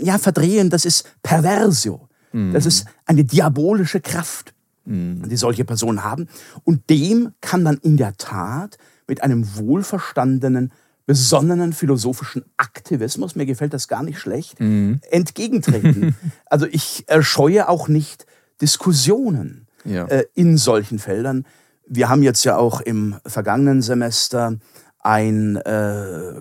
ja, 0.00 0.18
verdrehen, 0.18 0.70
das 0.70 0.84
ist 0.84 1.04
Perversio. 1.22 2.08
Mhm. 2.32 2.52
Das 2.52 2.66
ist 2.66 2.86
eine 3.06 3.24
diabolische 3.24 4.00
Kraft, 4.00 4.54
mhm. 4.84 5.28
die 5.28 5.36
solche 5.36 5.64
Personen 5.64 6.04
haben. 6.04 6.28
Und 6.64 6.90
dem 6.90 7.32
kann 7.40 7.62
man 7.62 7.78
in 7.78 7.96
der 7.96 8.16
Tat 8.16 8.78
mit 9.06 9.22
einem 9.22 9.56
wohlverstandenen, 9.56 10.72
besonnenen 11.06 11.72
philosophischen 11.72 12.44
Aktivismus, 12.56 13.36
mir 13.36 13.46
gefällt 13.46 13.74
das 13.74 13.88
gar 13.88 14.02
nicht 14.02 14.18
schlecht, 14.18 14.60
mhm. 14.60 15.00
entgegentreten. 15.10 16.16
also 16.46 16.66
ich 16.66 17.04
erscheue 17.06 17.68
auch 17.68 17.88
nicht 17.88 18.26
Diskussionen 18.60 19.66
ja. 19.84 20.06
äh, 20.06 20.24
in 20.34 20.56
solchen 20.56 20.98
Feldern. 20.98 21.46
Wir 21.86 22.08
haben 22.08 22.22
jetzt 22.22 22.44
ja 22.44 22.56
auch 22.56 22.80
im 22.80 23.16
vergangenen 23.26 23.82
Semester 23.82 24.56
ein 25.00 25.56
äh, 25.56 26.40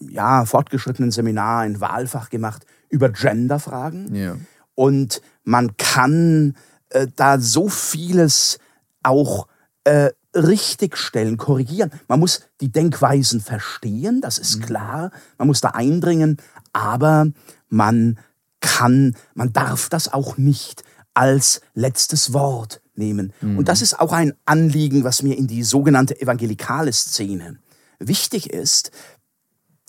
ja, 0.00 0.44
fortgeschrittenen 0.44 1.10
Seminar, 1.10 1.60
ein 1.60 1.80
Wahlfach 1.80 2.30
gemacht 2.30 2.66
über 2.88 3.10
Genderfragen. 3.10 4.14
Ja. 4.14 4.36
Und 4.74 5.22
man 5.44 5.76
kann 5.76 6.56
äh, 6.88 7.06
da 7.14 7.38
so 7.38 7.68
vieles 7.68 8.58
auch 9.02 9.46
äh, 9.84 10.10
richtigstellen, 10.34 11.36
korrigieren. 11.36 11.90
Man 12.08 12.20
muss 12.20 12.42
die 12.60 12.70
Denkweisen 12.70 13.40
verstehen, 13.40 14.20
das 14.20 14.38
ist 14.38 14.58
mhm. 14.58 14.62
klar. 14.62 15.10
Man 15.38 15.48
muss 15.48 15.60
da 15.60 15.70
eindringen, 15.70 16.36
aber 16.72 17.28
man 17.68 18.18
kann, 18.60 19.16
man 19.34 19.52
darf 19.52 19.88
das 19.88 20.12
auch 20.12 20.36
nicht 20.36 20.84
als 21.14 21.60
letztes 21.74 22.32
Wort 22.32 22.80
nehmen. 22.94 23.32
Mhm. 23.40 23.58
Und 23.58 23.68
das 23.68 23.82
ist 23.82 23.98
auch 23.98 24.12
ein 24.12 24.34
Anliegen, 24.44 25.04
was 25.04 25.22
mir 25.22 25.36
in 25.36 25.46
die 25.46 25.62
sogenannte 25.62 26.20
evangelikale 26.20 26.92
Szene 26.92 27.58
wichtig 27.98 28.50
ist, 28.50 28.90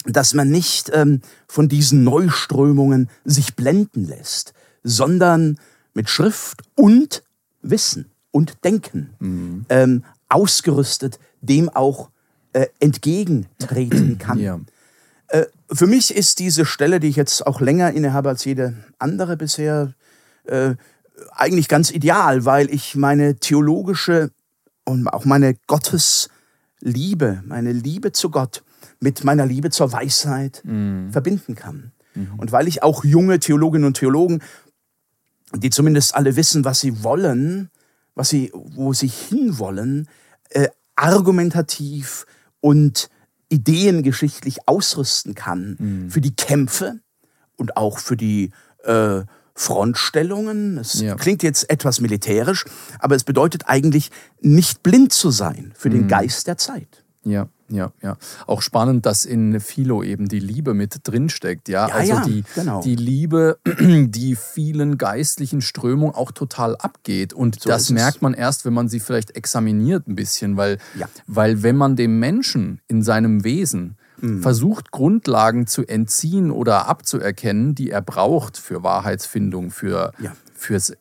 dass 0.06 0.34
man 0.34 0.50
nicht 0.50 0.90
ähm, 0.94 1.22
von 1.48 1.70
diesen 1.70 2.04
Neuströmungen 2.04 3.10
sich 3.24 3.56
blenden 3.56 4.06
lässt, 4.06 4.54
sondern 4.84 5.60
mit 5.94 6.10
Schrift 6.10 6.64
und 6.76 7.24
Wissen 7.62 8.12
und 8.32 8.64
Denken 8.64 9.14
mhm. 9.20 9.66
ähm, 9.70 10.04
ausgerüstet 10.32 11.20
dem 11.41 11.70
auch 11.70 12.10
äh, 12.54 12.67
entgegentreten 12.80 14.17
kann. 14.20 14.39
Ja. 14.39 14.60
Äh, 15.28 15.46
für 15.72 15.88
mich 15.88 16.13
ist 16.15 16.39
diese 16.39 16.65
Stelle, 16.65 17.00
die 17.00 17.08
ich 17.08 17.15
jetzt 17.15 17.46
auch 17.46 17.62
länger 17.62 17.91
innehabe 17.94 18.30
als 18.30 18.46
jede 18.46 18.76
andere 19.00 19.38
bisher, 19.38 19.94
äh, 20.46 20.76
eigentlich 21.32 21.67
ganz 21.67 21.91
ideal, 21.91 22.46
weil 22.46 22.74
ich 22.74 22.96
meine 22.96 23.36
theologische 23.36 24.32
und 24.86 25.08
auch 25.08 25.26
meine 25.26 25.56
Gottesliebe, 25.67 27.44
meine 27.46 27.72
Liebe 27.72 28.12
zu 28.12 28.30
Gott 28.32 28.63
mit 29.00 29.24
meiner 29.24 29.46
Liebe 29.46 29.70
zur 29.70 29.91
Weisheit 29.91 30.62
mhm. 30.63 31.12
verbinden 31.12 31.56
kann. 31.56 31.91
Mhm. 32.15 32.34
Und 32.38 32.52
weil 32.52 32.67
ich 32.67 32.84
auch 32.84 33.04
junge 33.04 33.39
Theologinnen 33.39 33.86
und 33.86 33.98
Theologen, 33.98 34.41
die 35.56 35.70
zumindest 35.70 36.15
alle 36.15 36.36
wissen, 36.36 36.65
was 36.65 36.80
sie 36.80 37.04
wollen, 37.04 37.70
was 38.15 38.30
sie, 38.30 38.52
wo 38.54 38.93
sie 38.93 39.08
hinwollen, 39.08 40.08
äh, 40.50 40.67
argumentativ 40.95 42.26
und 42.60 43.10
ideengeschichtlich 43.50 44.67
ausrüsten 44.67 45.36
kann 45.36 45.76
mhm. 45.80 46.10
für 46.10 46.21
die 46.21 46.36
Kämpfe 46.36 47.00
und 47.58 47.78
auch 47.78 48.00
für 48.00 48.15
die 48.15 48.52
äh, 48.84 49.21
Frontstellungen. 49.54 50.78
Es 50.78 51.02
ja. 51.02 51.15
klingt 51.15 51.43
jetzt 51.43 51.69
etwas 51.69 52.00
militärisch, 52.00 52.65
aber 53.00 53.15
es 53.15 53.24
bedeutet 53.24 53.63
eigentlich 53.67 54.10
nicht 54.39 54.84
blind 54.84 55.13
zu 55.13 55.32
sein 55.32 55.74
für 55.76 55.89
den 55.89 56.04
mhm. 56.04 56.08
Geist 56.08 56.47
der 56.47 56.58
Zeit. 56.58 57.04
Ja, 57.24 57.48
ja, 57.70 57.92
ja. 58.02 58.18
Auch 58.48 58.62
spannend, 58.62 59.06
dass 59.06 59.26
in 59.26 59.60
Philo 59.60 60.04
eben 60.04 60.28
die 60.28 60.40
Liebe 60.40 60.74
mit 60.74 61.00
drinsteckt. 61.04 61.70
Ja, 61.70 61.88
ja 61.88 61.94
also 61.96 62.14
ja, 62.14 62.26
die, 62.26 62.44
genau. 62.56 62.82
die 62.82 62.96
Liebe, 62.96 63.60
die 63.66 64.36
vielen 64.36 64.98
geistlichen 64.98 65.62
Strömungen 65.62 66.16
auch 66.16 66.32
total 66.32 66.76
abgeht. 66.76 67.34
Und 67.34 67.62
so 67.62 67.70
das 67.70 67.90
merkt 67.90 68.22
man 68.22 68.34
erst, 68.34 68.66
wenn 68.66 68.74
man 68.74 68.90
sie 68.90 69.00
vielleicht 69.00 69.32
examiniert 69.32 70.08
ein 70.08 70.16
bisschen, 70.16 70.58
weil, 70.58 70.80
ja. 70.98 71.08
weil 71.28 71.64
wenn 71.64 71.78
man 71.78 71.96
dem 71.96 72.20
Menschen 72.20 72.82
in 72.88 73.04
seinem 73.04 73.44
Wesen 73.44 73.98
mhm. 74.20 74.42
versucht, 74.42 74.92
Grundlagen 74.92 75.68
zu 75.68 75.86
entziehen 75.86 76.52
oder 76.52 76.88
abzuerkennen, 76.88 77.76
die 77.76 77.92
er 77.92 78.02
braucht 78.02 78.58
für 78.58 78.84
Wahrheitsfindung, 78.84 79.72
für, 79.72 80.12
fürs 80.54 80.94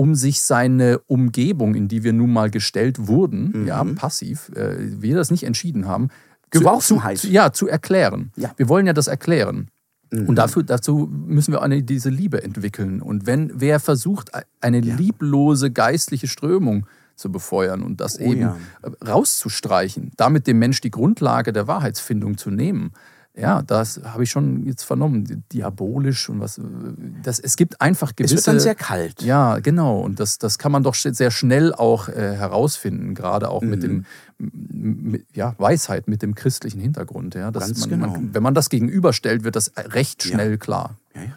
um 0.00 0.14
sich 0.14 0.40
seine 0.40 0.98
Umgebung, 1.08 1.74
in 1.74 1.86
die 1.86 2.04
wir 2.04 2.14
nun 2.14 2.32
mal 2.32 2.50
gestellt 2.50 3.06
wurden, 3.06 3.52
mhm. 3.52 3.66
ja, 3.66 3.84
passiv, 3.84 4.50
äh, 4.56 4.76
wir 5.02 5.14
das 5.14 5.30
nicht 5.30 5.42
entschieden 5.42 5.86
haben, 5.86 6.08
Geworfenheit. 6.48 7.18
Zu, 7.18 7.26
zu, 7.26 7.32
ja, 7.34 7.52
zu 7.52 7.68
erklären. 7.68 8.32
Ja. 8.34 8.50
Wir 8.56 8.70
wollen 8.70 8.86
ja 8.86 8.94
das 8.94 9.08
erklären. 9.08 9.68
Mhm. 10.10 10.26
Und 10.30 10.36
dafür, 10.36 10.62
dazu 10.62 11.06
müssen 11.06 11.52
wir 11.52 11.60
eine, 11.60 11.82
diese 11.82 12.08
Liebe 12.08 12.42
entwickeln. 12.42 13.02
Und 13.02 13.26
wenn 13.26 13.52
wer 13.60 13.78
versucht, 13.78 14.30
eine 14.62 14.80
ja. 14.80 14.96
lieblose 14.96 15.70
geistliche 15.70 16.28
Strömung 16.28 16.86
zu 17.14 17.30
befeuern 17.30 17.82
und 17.82 18.00
das 18.00 18.18
oh, 18.18 18.22
eben 18.22 18.40
ja. 18.40 18.56
rauszustreichen, 19.06 20.12
damit 20.16 20.46
dem 20.46 20.58
Mensch 20.58 20.80
die 20.80 20.90
Grundlage 20.90 21.52
der 21.52 21.66
Wahrheitsfindung 21.66 22.38
zu 22.38 22.50
nehmen, 22.50 22.92
ja, 23.40 23.62
das 23.62 24.00
habe 24.04 24.22
ich 24.22 24.30
schon 24.30 24.66
jetzt 24.66 24.82
vernommen, 24.82 25.44
diabolisch 25.52 26.28
und 26.28 26.40
was. 26.40 26.60
Das, 27.22 27.38
es 27.38 27.56
gibt 27.56 27.80
einfach 27.80 28.14
gewisse. 28.14 28.34
Es 28.34 28.40
wird 28.40 28.48
dann 28.48 28.60
sehr 28.60 28.74
kalt. 28.74 29.22
Ja, 29.22 29.58
genau. 29.58 30.00
Und 30.00 30.20
das, 30.20 30.38
das 30.38 30.58
kann 30.58 30.72
man 30.72 30.82
doch 30.82 30.94
sehr 30.94 31.30
schnell 31.30 31.72
auch 31.72 32.08
äh, 32.08 32.12
herausfinden, 32.12 33.14
gerade 33.14 33.48
auch 33.48 33.62
mhm. 33.62 33.70
mit 33.70 33.82
dem, 33.82 34.04
mit, 34.38 35.26
ja, 35.34 35.54
Weisheit, 35.58 36.06
mit 36.06 36.22
dem 36.22 36.34
christlichen 36.34 36.80
Hintergrund. 36.80 37.34
Ja, 37.34 37.50
Ganz 37.50 37.80
man, 37.80 37.88
genau. 37.88 38.06
Man, 38.08 38.34
wenn 38.34 38.42
man 38.42 38.54
das 38.54 38.68
gegenüberstellt, 38.68 39.42
wird 39.42 39.56
das 39.56 39.72
recht 39.76 40.22
schnell 40.22 40.52
ja. 40.52 40.56
klar. 40.56 40.96
Ja, 41.14 41.22
ja. 41.22 41.30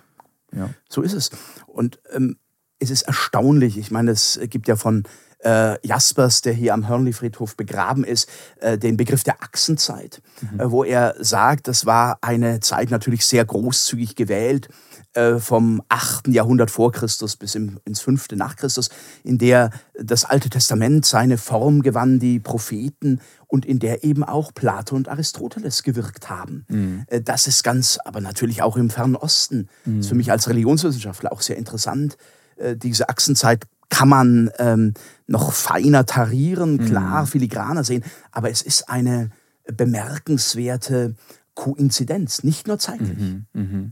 ja. 0.57 0.69
So 0.89 1.01
ist 1.01 1.13
es. 1.13 1.31
Und 1.67 1.99
ähm, 2.13 2.37
es 2.79 2.91
ist 2.91 3.03
erstaunlich. 3.03 3.77
Ich 3.77 3.91
meine, 3.91 4.11
es 4.11 4.39
gibt 4.49 4.67
ja 4.67 4.75
von 4.75 5.03
äh, 5.43 5.85
Jaspers, 5.85 6.41
der 6.41 6.53
hier 6.53 6.73
am 6.73 6.87
Hörnli-Friedhof 6.87 7.55
begraben 7.55 8.03
ist, 8.03 8.29
äh, 8.59 8.77
den 8.77 8.97
Begriff 8.97 9.23
der 9.23 9.41
Achsenzeit, 9.43 10.21
mhm. 10.41 10.59
äh, 10.59 10.71
wo 10.71 10.83
er 10.83 11.15
sagt, 11.19 11.67
das 11.67 11.85
war 11.85 12.17
eine 12.21 12.59
Zeit 12.59 12.91
natürlich 12.91 13.25
sehr 13.25 13.45
großzügig 13.45 14.15
gewählt, 14.15 14.69
äh, 15.13 15.37
vom 15.37 15.83
8. 15.89 16.29
Jahrhundert 16.29 16.71
vor 16.71 16.91
Christus 16.91 17.35
bis 17.35 17.55
ins 17.55 18.01
5. 18.01 18.29
nach 18.31 18.55
Christus, 18.55 18.89
in 19.23 19.37
der 19.37 19.69
das 19.99 20.25
Alte 20.25 20.49
Testament 20.49 21.05
seine 21.05 21.37
Form 21.37 21.83
gewann, 21.83 22.19
die 22.19 22.39
Propheten 22.39 23.19
und 23.47 23.65
in 23.65 23.77
der 23.77 24.03
eben 24.03 24.23
auch 24.23 24.53
Plato 24.53 24.95
und 24.95 25.09
Aristoteles 25.09 25.83
gewirkt 25.83 26.29
haben. 26.29 26.65
Mhm. 26.67 27.03
Äh, 27.07 27.21
das 27.21 27.47
ist 27.47 27.63
ganz, 27.63 27.99
aber 28.03 28.21
natürlich 28.21 28.63
auch 28.63 28.77
im 28.77 28.89
Fernen 28.89 29.15
Osten, 29.15 29.69
mhm. 29.85 29.99
ist 29.99 30.07
für 30.07 30.15
mich 30.15 30.31
als 30.31 30.49
Religionswissenschaftler 30.49 31.31
auch 31.31 31.41
sehr 31.41 31.57
interessant. 31.57 32.17
Äh, 32.55 32.75
diese 32.75 33.09
Achsenzeit 33.09 33.65
kann 33.93 34.09
man 34.09 34.49
ähm, 34.57 34.95
noch 35.27 35.53
feiner 35.53 36.05
tarieren, 36.07 36.83
klar, 36.83 37.21
mhm. 37.21 37.27
filigraner 37.27 37.83
sehen, 37.83 38.03
aber 38.31 38.49
es 38.49 38.63
ist 38.63 38.89
eine, 38.89 39.29
bemerkenswerte 39.71 41.15
Koinzidenz, 41.53 42.43
nicht 42.43 42.67
nur 42.67 42.79
zeitlich. 42.79 43.17
Mhm, 43.17 43.45
mh. 43.53 43.91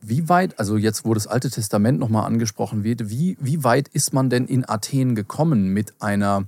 Wie 0.00 0.28
weit, 0.28 0.58
also 0.60 0.76
jetzt, 0.76 1.04
wo 1.04 1.14
das 1.14 1.26
Alte 1.26 1.50
Testament 1.50 1.98
nochmal 1.98 2.26
angesprochen 2.26 2.84
wird, 2.84 3.10
wie, 3.10 3.36
wie 3.40 3.64
weit 3.64 3.88
ist 3.88 4.12
man 4.12 4.30
denn 4.30 4.46
in 4.46 4.68
Athen 4.68 5.16
gekommen 5.16 5.72
mit 5.72 6.00
einer, 6.00 6.44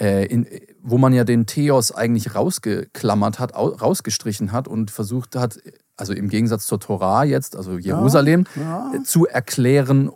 äh, 0.00 0.26
in, 0.26 0.46
wo 0.82 0.98
man 0.98 1.12
ja 1.12 1.22
den 1.22 1.46
Theos 1.46 1.92
eigentlich 1.92 2.34
rausgeklammert 2.34 3.38
hat, 3.38 3.54
rausgestrichen 3.54 4.50
hat 4.50 4.66
und 4.66 4.90
versucht 4.90 5.36
hat, 5.36 5.60
also 5.96 6.12
im 6.12 6.28
Gegensatz 6.28 6.66
zur 6.66 6.80
Torah 6.80 7.22
jetzt, 7.22 7.54
also 7.54 7.78
Jerusalem, 7.78 8.46
ja, 8.56 8.90
ja. 8.92 9.02
zu 9.04 9.26
erklären 9.26 10.10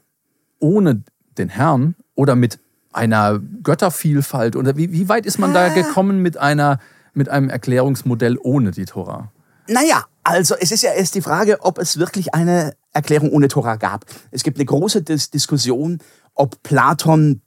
ohne 0.59 1.05
den 1.39 1.49
Herrn 1.49 1.95
oder 2.15 2.37
mit 2.37 2.59
einer 2.93 3.39
Göttervielfalt? 3.63 4.57
Oder 4.57 4.77
wie, 4.77 4.93
wie 4.93 5.09
weit 5.09 5.27
ist 5.27 5.39
man 5.39 5.55
da 5.55 5.69
gekommen 5.69 6.21
mit, 6.21 6.37
einer, 6.37 6.79
mit 7.15 7.29
einem 7.29 7.49
Erklärungsmodell 7.49 8.39
ohne 8.43 8.71
die 8.71 8.85
Tora? 8.85 9.33
Naja, 9.69 10.05
also 10.25 10.55
es 10.59 10.73
ist 10.73 10.83
ja 10.83 10.93
erst 10.93 11.15
die 11.15 11.23
Frage, 11.23 11.59
ob 11.61 11.79
es 11.79 11.99
wirklich 11.99 12.35
eine 12.35 12.75
Erklärung 12.93 13.31
ohne 13.31 13.49
Tora 13.49 13.77
gab. 13.77 14.07
Es 14.31 14.43
gibt 14.43 14.59
eine 14.59 14.65
große 14.65 15.03
Dis 15.03 15.31
Diskussion, 15.31 15.99
ob 16.35 16.63
Platon 16.63 17.43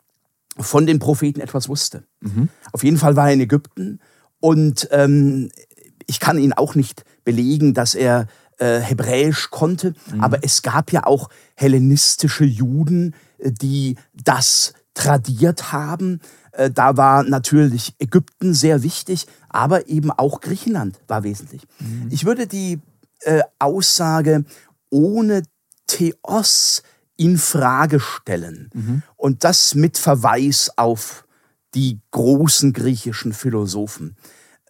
von 0.59 0.85
den 0.85 0.99
Propheten 0.99 1.41
etwas 1.41 1.69
wusste. 1.69 2.03
Mhm. 2.19 2.49
Auf 2.71 2.83
jeden 2.83 2.97
Fall 2.97 3.15
war 3.15 3.27
er 3.27 3.33
in 3.33 3.41
Ägypten 3.41 3.99
und 4.39 4.87
ähm, 4.91 5.49
ich 6.07 6.19
kann 6.19 6.37
ihn 6.37 6.53
auch 6.53 6.75
nicht 6.75 7.03
belegen, 7.23 7.73
dass 7.73 7.95
er 7.95 8.27
äh, 8.57 8.79
Hebräisch 8.79 9.49
konnte, 9.49 9.93
mhm. 10.13 10.21
aber 10.21 10.39
es 10.43 10.61
gab 10.61 10.91
ja 10.91 11.05
auch 11.05 11.29
hellenistische 11.55 12.45
Juden, 12.45 13.15
die 13.43 13.95
das 14.13 14.73
tradiert 14.93 15.71
haben. 15.71 16.19
Äh, 16.51 16.69
da 16.71 16.97
war 16.97 17.23
natürlich 17.23 17.95
Ägypten 17.99 18.53
sehr 18.53 18.83
wichtig, 18.83 19.27
aber 19.49 19.87
eben 19.87 20.11
auch 20.11 20.41
Griechenland 20.41 20.99
war 21.07 21.23
wesentlich. 21.23 21.63
Mhm. 21.79 22.07
Ich 22.09 22.25
würde 22.25 22.47
die 22.47 22.79
äh, 23.21 23.41
Aussage 23.59 24.45
ohne 24.89 25.43
Theos 25.87 26.83
in 27.17 27.37
Frage 27.37 27.99
stellen 27.99 28.69
mhm. 28.73 29.03
und 29.15 29.43
das 29.43 29.75
mit 29.75 29.97
Verweis 29.97 30.71
auf 30.75 31.25
die 31.73 31.99
großen 32.11 32.73
griechischen 32.73 33.31
Philosophen. 33.31 34.15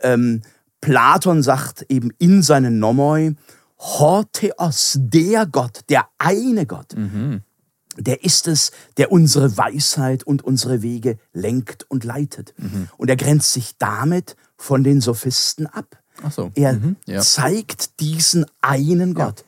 Ähm, 0.01 0.41
Platon 0.81 1.43
sagt 1.43 1.85
eben 1.89 2.11
in 2.17 2.43
seinen 2.43 2.79
Nomoi, 2.79 3.35
Hortheos, 3.79 4.97
der 4.99 5.47
Gott, 5.47 5.81
der 5.89 6.07
eine 6.19 6.65
Gott. 6.67 6.95
Mhm 6.95 7.41
der 7.97 8.23
ist 8.23 8.47
es, 8.47 8.71
der 8.97 9.11
unsere 9.11 9.57
Weisheit 9.57 10.23
und 10.23 10.43
unsere 10.43 10.81
Wege 10.81 11.17
lenkt 11.33 11.89
und 11.89 12.03
leitet. 12.03 12.53
Mhm. 12.57 12.89
Und 12.97 13.09
er 13.09 13.15
grenzt 13.15 13.53
sich 13.53 13.77
damit 13.77 14.35
von 14.55 14.83
den 14.83 15.01
Sophisten 15.01 15.67
ab. 15.67 15.97
Ach 16.23 16.31
so. 16.31 16.51
Er 16.55 16.73
mhm. 16.73 16.95
ja. 17.05 17.21
zeigt 17.21 17.99
diesen 17.99 18.45
einen 18.61 19.13
Gott. 19.13 19.43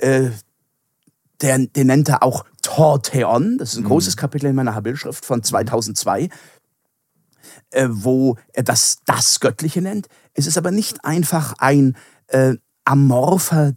Ja. 0.00 0.08
Äh, 0.08 0.30
der, 1.40 1.58
den 1.58 1.86
nennt 1.86 2.08
er 2.08 2.22
auch 2.22 2.44
Torteon. 2.62 3.58
Das 3.58 3.72
ist 3.72 3.78
ein 3.78 3.84
mhm. 3.84 3.88
großes 3.88 4.16
Kapitel 4.16 4.46
in 4.46 4.56
meiner 4.56 4.74
Habilschrift 4.74 5.24
von 5.24 5.42
2002, 5.42 6.28
äh, 7.70 7.88
wo 7.88 8.36
er 8.52 8.62
das 8.62 8.98
das 9.06 9.40
Göttliche 9.40 9.80
nennt. 9.80 10.08
Es 10.34 10.46
ist 10.46 10.58
aber 10.58 10.70
nicht 10.70 11.04
einfach 11.04 11.54
ein 11.58 11.96
äh, 12.28 12.56
amorpher 12.84 13.74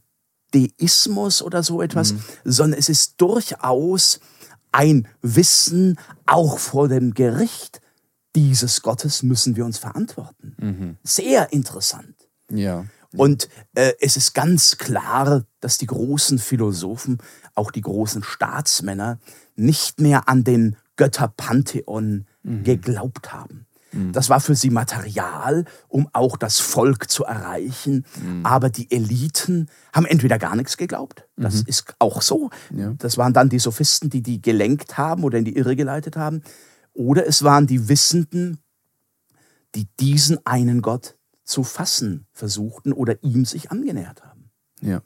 Deismus 0.53 1.41
oder 1.41 1.63
so 1.63 1.81
etwas, 1.81 2.13
mhm. 2.13 2.23
sondern 2.45 2.79
es 2.79 2.89
ist 2.89 3.15
durchaus 3.17 4.19
ein 4.71 5.07
Wissen, 5.21 5.99
auch 6.25 6.57
vor 6.57 6.87
dem 6.87 7.13
Gericht 7.13 7.81
dieses 8.35 8.81
Gottes 8.81 9.23
müssen 9.23 9.55
wir 9.55 9.65
uns 9.65 9.77
verantworten. 9.77 10.55
Mhm. 10.59 10.97
Sehr 11.03 11.53
interessant. 11.53 12.15
Ja. 12.49 12.85
Und 13.15 13.47
äh, 13.75 13.93
es 14.01 14.17
ist 14.17 14.33
ganz 14.33 14.77
klar, 14.77 15.43
dass 15.59 15.77
die 15.77 15.85
großen 15.85 16.39
Philosophen, 16.39 17.19
auch 17.53 17.69
die 17.69 17.81
großen 17.81 18.23
Staatsmänner, 18.23 19.19
nicht 19.55 20.01
mehr 20.01 20.27
an 20.27 20.43
den 20.43 20.77
Götterpantheon 20.95 22.25
mhm. 22.41 22.63
geglaubt 22.63 23.31
haben. 23.31 23.67
Mhm. 23.93 24.12
Das 24.12 24.29
war 24.29 24.39
für 24.39 24.56
sie 24.56 24.69
Material, 24.69 25.65
um 25.88 26.10
auch 26.13 26.38
das 26.38 26.60
Volk 26.60 27.10
zu 27.10 27.23
erreichen. 27.23 28.06
Mhm. 28.21 28.45
Aber 28.45 28.69
die 28.69 28.91
Eliten 28.91 29.67
haben 29.93 30.06
entweder 30.06 30.38
gar 30.38 30.56
nichts 30.56 30.77
geglaubt, 30.77 31.27
das 31.38 31.62
mhm. 31.62 31.63
ist 31.67 31.95
auch 31.99 32.21
so. 32.21 32.49
Ja. 32.75 32.93
Das 32.97 33.17
waren 33.17 33.34
dann 33.34 33.49
die 33.49 33.60
Sophisten, 33.60 34.10
die 34.10 34.21
die 34.21 34.41
gelenkt 34.41 34.97
haben 34.97 35.23
oder 35.23 35.38
in 35.38 35.45
die 35.45 35.56
Irre 35.56 35.75
geleitet 35.75 36.17
haben. 36.17 36.41
Oder 36.93 37.27
es 37.27 37.43
waren 37.43 37.67
die 37.67 37.88
Wissenden, 37.89 38.60
die 39.75 39.88
diesen 39.99 40.45
einen 40.45 40.82
Gott 40.82 41.15
zu 41.43 41.63
fassen 41.63 42.27
versuchten 42.32 42.93
oder 42.93 43.21
ihm 43.23 43.45
sich 43.45 43.71
angenähert 43.71 44.23
haben. 44.23 44.51
Ja. 44.82 45.01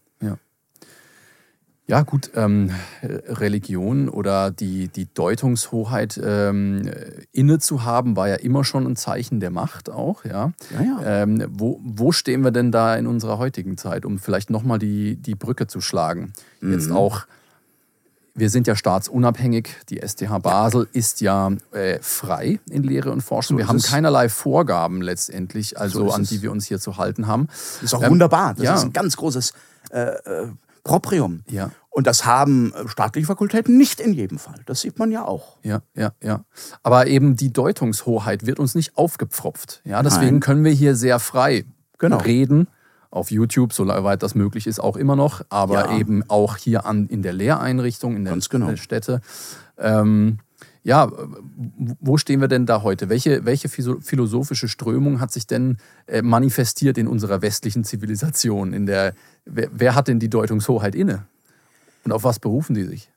Ja, 1.90 2.02
gut, 2.02 2.32
ähm, 2.36 2.72
Religion 3.02 4.10
oder 4.10 4.52
die, 4.52 4.90
die 4.90 5.08
Deutungshoheit 5.14 6.20
ähm, 6.22 6.82
inne 7.32 7.60
zu 7.60 7.86
haben, 7.86 8.18
war 8.18 8.28
ja 8.28 8.36
immer 8.36 8.66
schon 8.66 8.86
ein 8.86 8.98
Zeichen 8.98 9.40
der 9.40 9.52
Macht 9.52 9.90
auch, 9.90 10.26
ja. 10.26 10.52
ja, 10.74 10.82
ja. 10.82 11.22
Ähm, 11.24 11.48
wo, 11.50 11.80
wo 11.82 12.12
stehen 12.12 12.42
wir 12.42 12.52
denn 12.52 12.74
da 12.74 12.98
in 12.98 13.08
unserer 13.08 13.38
heutigen 13.38 13.78
Zeit, 13.78 14.04
um 14.04 14.20
vielleicht 14.20 14.50
nochmal 14.50 14.80
die, 14.80 15.16
die 15.16 15.36
Brücke 15.36 15.68
zu 15.68 15.80
schlagen? 15.80 16.34
Mhm. 16.60 16.74
Jetzt 16.74 16.92
auch, 16.92 17.26
wir 18.36 18.50
sind 18.50 18.68
ja 18.68 18.76
staatsunabhängig, 18.76 19.70
die 19.88 20.06
STH 20.06 20.40
Basel 20.40 20.90
ist 20.92 21.22
ja 21.22 21.52
äh, 21.72 22.00
frei 22.02 22.60
in 22.70 22.84
Lehre 22.84 23.14
und 23.14 23.22
Forschung. 23.22 23.56
So 23.56 23.60
wir 23.60 23.70
haben 23.70 23.82
keinerlei 23.82 24.28
Vorgaben 24.28 25.02
letztendlich, 25.02 25.80
also 25.80 26.08
so 26.08 26.12
an 26.12 26.24
die 26.24 26.42
wir 26.42 26.52
uns 26.52 26.66
hier 26.66 26.82
zu 26.82 26.98
halten 26.98 27.28
haben. 27.28 27.48
Das 27.48 27.84
ist 27.84 27.96
auch 27.96 28.04
ähm, 28.04 28.10
wunderbar. 28.10 28.56
Das 28.56 28.66
ja. 28.66 28.76
ist 28.76 28.84
ein 28.84 28.92
ganz 28.92 29.16
großes 29.16 29.54
äh, 29.92 30.02
äh 30.02 30.48
Proprium. 30.88 31.44
Ja. 31.50 31.72
Und 31.90 32.08
das 32.08 32.26
haben 32.26 32.74
äh, 32.74 32.88
staatliche 32.88 33.28
Fakultäten 33.28 33.78
nicht 33.78 34.00
in 34.00 34.14
jedem 34.14 34.38
Fall. 34.38 34.62
Das 34.66 34.82
sieht 34.82 35.00
man 35.00 35.12
ja 35.12 35.26
auch. 35.26 35.58
Ja, 35.64 35.82
ja, 35.96 36.12
ja. 36.22 36.46
Aber 36.84 37.08
eben 37.08 37.36
die 37.36 37.52
Deutungshoheit 37.52 38.46
wird 38.46 38.60
uns 38.60 38.76
nicht 38.76 38.98
aufgepfropft. 38.98 39.82
Ja, 39.84 40.04
deswegen 40.04 40.34
Nein. 40.34 40.40
können 40.40 40.64
wir 40.64 40.72
hier 40.72 40.96
sehr 40.96 41.20
frei 41.20 41.66
genau. 41.98 42.18
reden. 42.18 42.68
Auf 43.10 43.32
YouTube, 43.32 43.74
soweit 43.74 44.22
das 44.22 44.36
möglich 44.36 44.68
ist, 44.68 44.80
auch 44.80 44.98
immer 44.98 45.16
noch, 45.16 45.42
aber 45.50 45.92
ja. 45.92 45.98
eben 45.98 46.24
auch 46.28 46.58
hier 46.58 46.86
an, 46.86 47.08
in 47.08 47.24
der 47.24 47.32
Lehreinrichtung, 47.32 48.18
in 48.18 48.26
der, 48.26 48.38
genau. 48.50 48.76
Städte. 48.76 49.22
Ähm, 49.78 50.40
ja, 50.88 51.12
wo 52.00 52.16
stehen 52.16 52.40
wir 52.40 52.48
denn 52.48 52.66
da 52.66 52.82
heute? 52.82 53.10
Welche, 53.10 53.44
welche 53.44 53.68
philosophische 53.68 54.70
Strömung 54.70 55.20
hat 55.20 55.34
sich 55.34 55.46
denn 55.46 55.80
äh, 56.06 56.22
manifestiert 56.22 56.98
in 56.98 57.10
unserer 57.10 57.42
westlichen 57.42 57.84
Zivilisation? 57.84 58.72
In 58.72 58.86
der, 58.86 59.14
wer, 59.44 59.68
wer 59.74 59.96
hat 59.96 60.08
denn 60.08 60.22
die 60.22 60.30
Deutungshoheit 60.30 60.96
inne? 60.96 61.28
Und 62.06 62.14
auf 62.14 62.24
was 62.24 62.40
berufen 62.40 62.74
die 62.74 62.86
sich? 62.86 63.12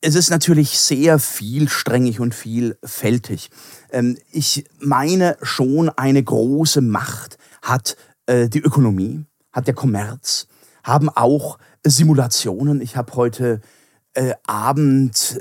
Es 0.00 0.16
ist 0.16 0.30
natürlich 0.30 0.76
sehr 0.80 1.20
vielsträngig 1.20 2.18
und 2.18 2.34
vielfältig. 2.34 3.50
Ähm, 3.92 4.18
ich 4.32 4.64
meine 4.80 5.36
schon, 5.40 5.88
eine 5.88 6.20
große 6.20 6.80
Macht 6.80 7.38
hat 7.62 7.96
äh, 8.26 8.48
die 8.48 8.58
Ökonomie, 8.58 9.24
hat 9.52 9.68
der 9.68 9.74
Kommerz, 9.74 10.48
haben 10.82 11.08
auch 11.10 11.58
Simulationen. 11.84 12.80
Ich 12.80 12.96
habe 12.96 13.14
heute 13.14 13.60
äh, 14.14 14.32
Abend 14.48 15.38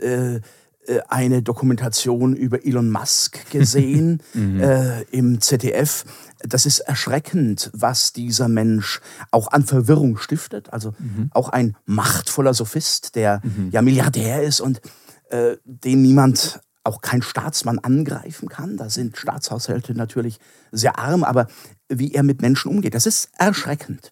eine 1.08 1.42
Dokumentation 1.42 2.36
über 2.36 2.66
Elon 2.66 2.90
Musk 2.90 3.50
gesehen 3.52 4.22
mhm. 4.34 4.60
äh, 4.60 5.02
im 5.12 5.42
ZDF 5.42 6.06
das 6.48 6.66
ist 6.66 6.80
erschreckend, 6.80 7.70
was 7.74 8.14
dieser 8.14 8.48
Mensch 8.48 9.02
auch 9.32 9.52
an 9.52 9.64
Verwirrung 9.64 10.18
stiftet. 10.18 10.74
Also 10.74 10.94
mhm. 10.98 11.30
auch 11.32 11.50
ein 11.50 11.76
machtvoller 11.86 12.54
Sophist, 12.54 13.16
der 13.16 13.42
mhm. 13.44 13.70
ja 13.72 13.82
Milliardär 13.82 14.44
ist 14.44 14.62
und 14.62 14.82
äh, 15.30 15.58
den 15.66 16.02
niemand, 16.02 16.60
auch 16.84 17.02
kein 17.02 17.22
Staatsmann 17.22 17.78
angreifen 17.78 18.50
kann. 18.50 18.76
Da 18.76 18.90
sind 18.90 19.16
Staatshaushalte 19.16 19.94
natürlich 19.94 20.40
sehr 20.72 20.98
arm, 20.98 21.24
aber 21.24 21.48
wie 21.90 22.16
er 22.16 22.24
mit 22.24 22.42
Menschen 22.42 22.72
umgeht, 22.72 22.96
das 22.96 23.06
ist 23.06 23.30
erschreckend. 23.38 24.12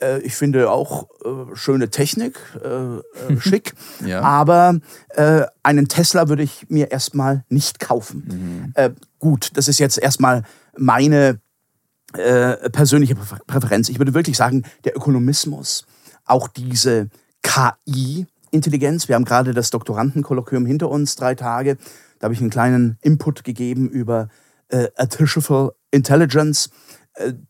Äh, 0.00 0.20
ich 0.20 0.34
finde 0.34 0.70
auch 0.70 1.08
äh, 1.24 1.54
schöne 1.54 1.90
Technik, 1.90 2.38
äh, 2.62 2.96
äh 2.96 3.00
schick, 3.40 3.74
ja. 4.04 4.20
aber 4.20 4.80
äh, 5.10 5.42
einen 5.62 5.88
Tesla 5.88 6.28
würde 6.28 6.42
ich 6.42 6.66
mir 6.68 6.90
erstmal 6.90 7.44
nicht 7.48 7.80
kaufen. 7.80 8.72
Mhm. 8.76 8.96
gut, 9.18 9.50
das 9.54 9.68
ist 9.68 9.78
jetzt 9.78 9.98
erstmal 9.98 10.42
meine 10.76 11.40
äh, 12.14 12.70
persönliche 12.70 13.14
Präferenz. 13.14 13.88
Ich 13.88 13.98
würde 13.98 14.14
wirklich 14.14 14.36
sagen, 14.36 14.64
der 14.84 14.96
Ökonomismus, 14.96 15.86
auch 16.24 16.48
diese 16.48 17.08
KI-Intelligenz, 17.42 19.08
wir 19.08 19.14
haben 19.14 19.24
gerade 19.24 19.54
das 19.54 19.70
Doktorandenkolloquium 19.70 20.66
hinter 20.66 20.90
uns, 20.90 21.16
drei 21.16 21.34
Tage, 21.34 21.76
da 22.18 22.24
habe 22.24 22.34
ich 22.34 22.40
einen 22.40 22.50
kleinen 22.50 22.98
Input 23.02 23.44
gegeben 23.44 23.88
über 23.88 24.28
äh, 24.68 24.88
Artificial 24.96 25.72
Intelligence, 25.90 26.68
äh, 26.68 27.05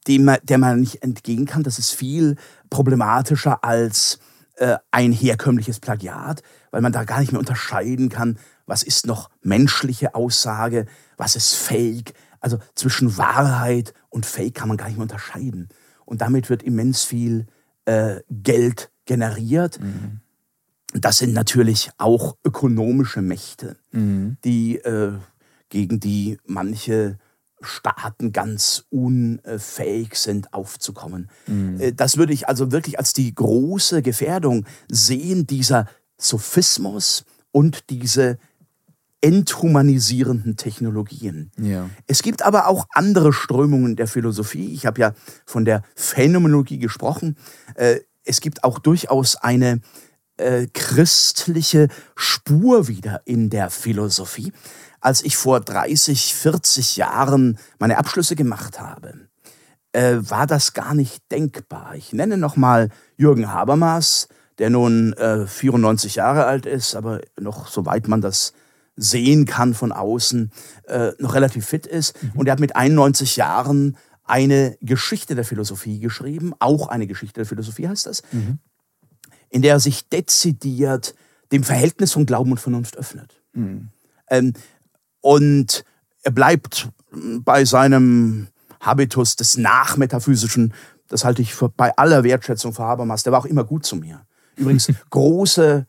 dem 0.07 0.25
man, 0.25 0.39
der 0.43 0.59
man 0.59 0.81
nicht 0.81 1.03
entgehen 1.03 1.47
kann. 1.47 1.63
Das 1.63 1.79
ist 1.79 1.93
viel 1.93 2.37
problematischer 2.71 3.65
als 3.65 4.19
äh, 4.57 4.77
ein 4.91 5.13
herkömmliches 5.13 5.81
Plagiat, 5.81 6.43
weil 6.71 6.81
man 6.81 6.93
da 6.93 7.05
gar 7.05 7.21
nicht 7.21 7.33
mehr 7.33 7.41
unterscheiden 7.41 8.09
kann, 8.09 8.39
was 8.67 8.83
ist 8.83 9.07
noch 9.07 9.31
menschliche 9.43 10.15
Aussage, 10.15 10.87
was 11.17 11.37
ist 11.37 11.55
Fake, 11.55 12.15
Also 12.41 12.59
zwischen 12.75 13.17
Wahrheit 13.17 13.95
und 14.09 14.27
Fake 14.27 14.55
kann 14.55 14.69
man 14.69 14.77
gar 14.77 14.87
nicht 14.87 14.97
mehr 14.97 15.03
unterscheiden. 15.03 15.69
Und 16.05 16.21
damit 16.21 16.51
wird 16.51 16.63
immens 16.63 17.03
viel 17.03 17.47
äh, 17.85 18.21
Geld 18.31 18.91
generiert. 19.05 19.81
Mhm. 19.81 20.21
Das 20.93 21.19
sind 21.19 21.33
natürlich 21.33 21.91
auch 21.99 22.37
ökonomische 22.45 23.23
Mächte, 23.23 23.77
mhm. 23.93 24.37
die 24.45 24.77
äh, 24.77 25.19
gegen 25.69 26.01
die 26.01 26.39
manche 26.47 27.19
Staaten 27.67 28.33
ganz 28.33 28.85
unfähig 28.91 30.15
sind 30.17 30.53
aufzukommen. 30.53 31.31
Mhm. 31.47 31.81
Äh, 31.81 31.93
das 31.93 32.17
würde 32.17 32.33
ich 32.33 32.49
also 32.49 32.73
wirklich 32.73 32.99
als 32.99 33.13
die 33.13 33.35
große 33.35 34.03
Gefährdung 34.03 34.67
sehen, 34.89 35.47
dieser 35.47 35.87
Sophismus 36.19 37.25
und 37.53 37.91
diese 37.91 38.39
enthumanisierenden 39.21 40.57
Technologien. 40.57 41.51
Ja. 41.59 41.89
Es 42.07 42.23
gibt 42.23 42.43
aber 42.43 42.69
auch 42.69 42.87
andere 42.93 43.33
Strömungen 43.33 43.97
der 43.97 44.07
Philosophie. 44.07 44.73
Ich 44.73 44.87
habe 44.87 45.01
ja 45.01 45.15
von 45.47 45.65
der 45.65 45.83
Phänomenologie 45.95 46.79
gesprochen. 46.79 47.37
Äh, 47.75 48.01
es 48.25 48.41
gibt 48.41 48.63
auch 48.65 48.79
durchaus 48.79 49.37
eine 49.37 49.81
äh, 50.37 50.67
christliche 50.75 51.89
Spur 52.15 52.89
wieder 52.89 53.23
in 53.25 53.49
der 53.49 53.71
Philosophie. 53.71 54.53
Als 55.01 55.23
ich 55.23 55.37
vor 55.37 55.61
30, 55.61 56.35
40 56.35 56.97
Jahren 56.97 57.59
meine 57.79 57.99
Abschlüsse 57.99 58.37
gemacht 58.37 58.81
habe, 58.81 59.29
äh, 59.93 60.17
war 60.21 60.47
das 60.47 60.75
gar 60.75 60.95
nicht 60.95 61.31
denkbar. 61.31 61.95
Ich 61.95 62.13
nenne 62.13 62.37
nochmal 62.37 62.91
Jürgen 63.17 63.53
Habermas, 63.53 64.29
der 64.59 64.71
nun 64.71 65.13
äh, 65.15 65.47
94 65.47 66.17
Jahre 66.17 66.47
alt 66.47 66.67
ist, 66.67 66.95
aber 66.95 67.21
noch, 67.39 67.69
soweit 67.69 68.09
man 68.09 68.21
das 68.21 68.53
sehen 68.97 69.45
kann 69.45 69.75
von 69.75 69.93
außen, 69.93 70.51
äh, 70.89 71.13
noch 71.19 71.35
relativ 71.35 71.67
fit 71.67 71.87
ist. 71.87 72.23
Mhm. 72.23 72.33
Und 72.35 72.47
er 72.47 72.53
hat 72.53 72.61
mit 72.61 72.77
91 72.77 73.37
Jahren 73.37 73.97
eine 74.25 74.77
Geschichte 74.81 75.35
der 75.35 75.45
Philosophie 75.45 76.01
geschrieben, 76.01 76.53
auch 76.59 76.89
eine 76.89 77.07
Geschichte 77.07 77.41
der 77.41 77.47
Philosophie 77.47 77.89
heißt 77.89 78.07
das, 78.07 78.23
mhm. 78.33 78.59
in 79.51 79.63
der 79.63 79.75
er 79.75 79.81
sich 79.81 80.09
dezidiert 80.09 81.15
dem 81.53 81.63
Verhältnis 81.63 82.13
von 82.13 82.27
Glauben 82.27 82.51
und 82.51 82.59
Vernunft 82.59 82.97
öffnet. 82.97 83.41
Mhm. 83.53 83.89
Ähm, 84.29 84.55
und 85.27 85.85
er 86.23 86.31
bleibt 86.31 86.89
bei 87.41 87.65
seinem 87.65 88.47
Habitus 88.81 89.35
des 89.35 89.57
Nachmetaphysischen. 89.57 90.73
Das 91.09 91.25
halte 91.25 91.43
ich 91.43 91.53
für, 91.53 91.69
bei 91.69 91.97
aller 91.97 92.23
Wertschätzung 92.23 92.73
für 92.73 92.85
Habermas. 92.85 93.25
Der 93.25 93.33
war 93.33 93.41
auch 93.41 93.47
immer 93.47 93.65
gut 93.65 93.85
zu 93.85 93.97
mir. 93.97 94.21
Übrigens, 94.55 94.87
große 95.11 95.87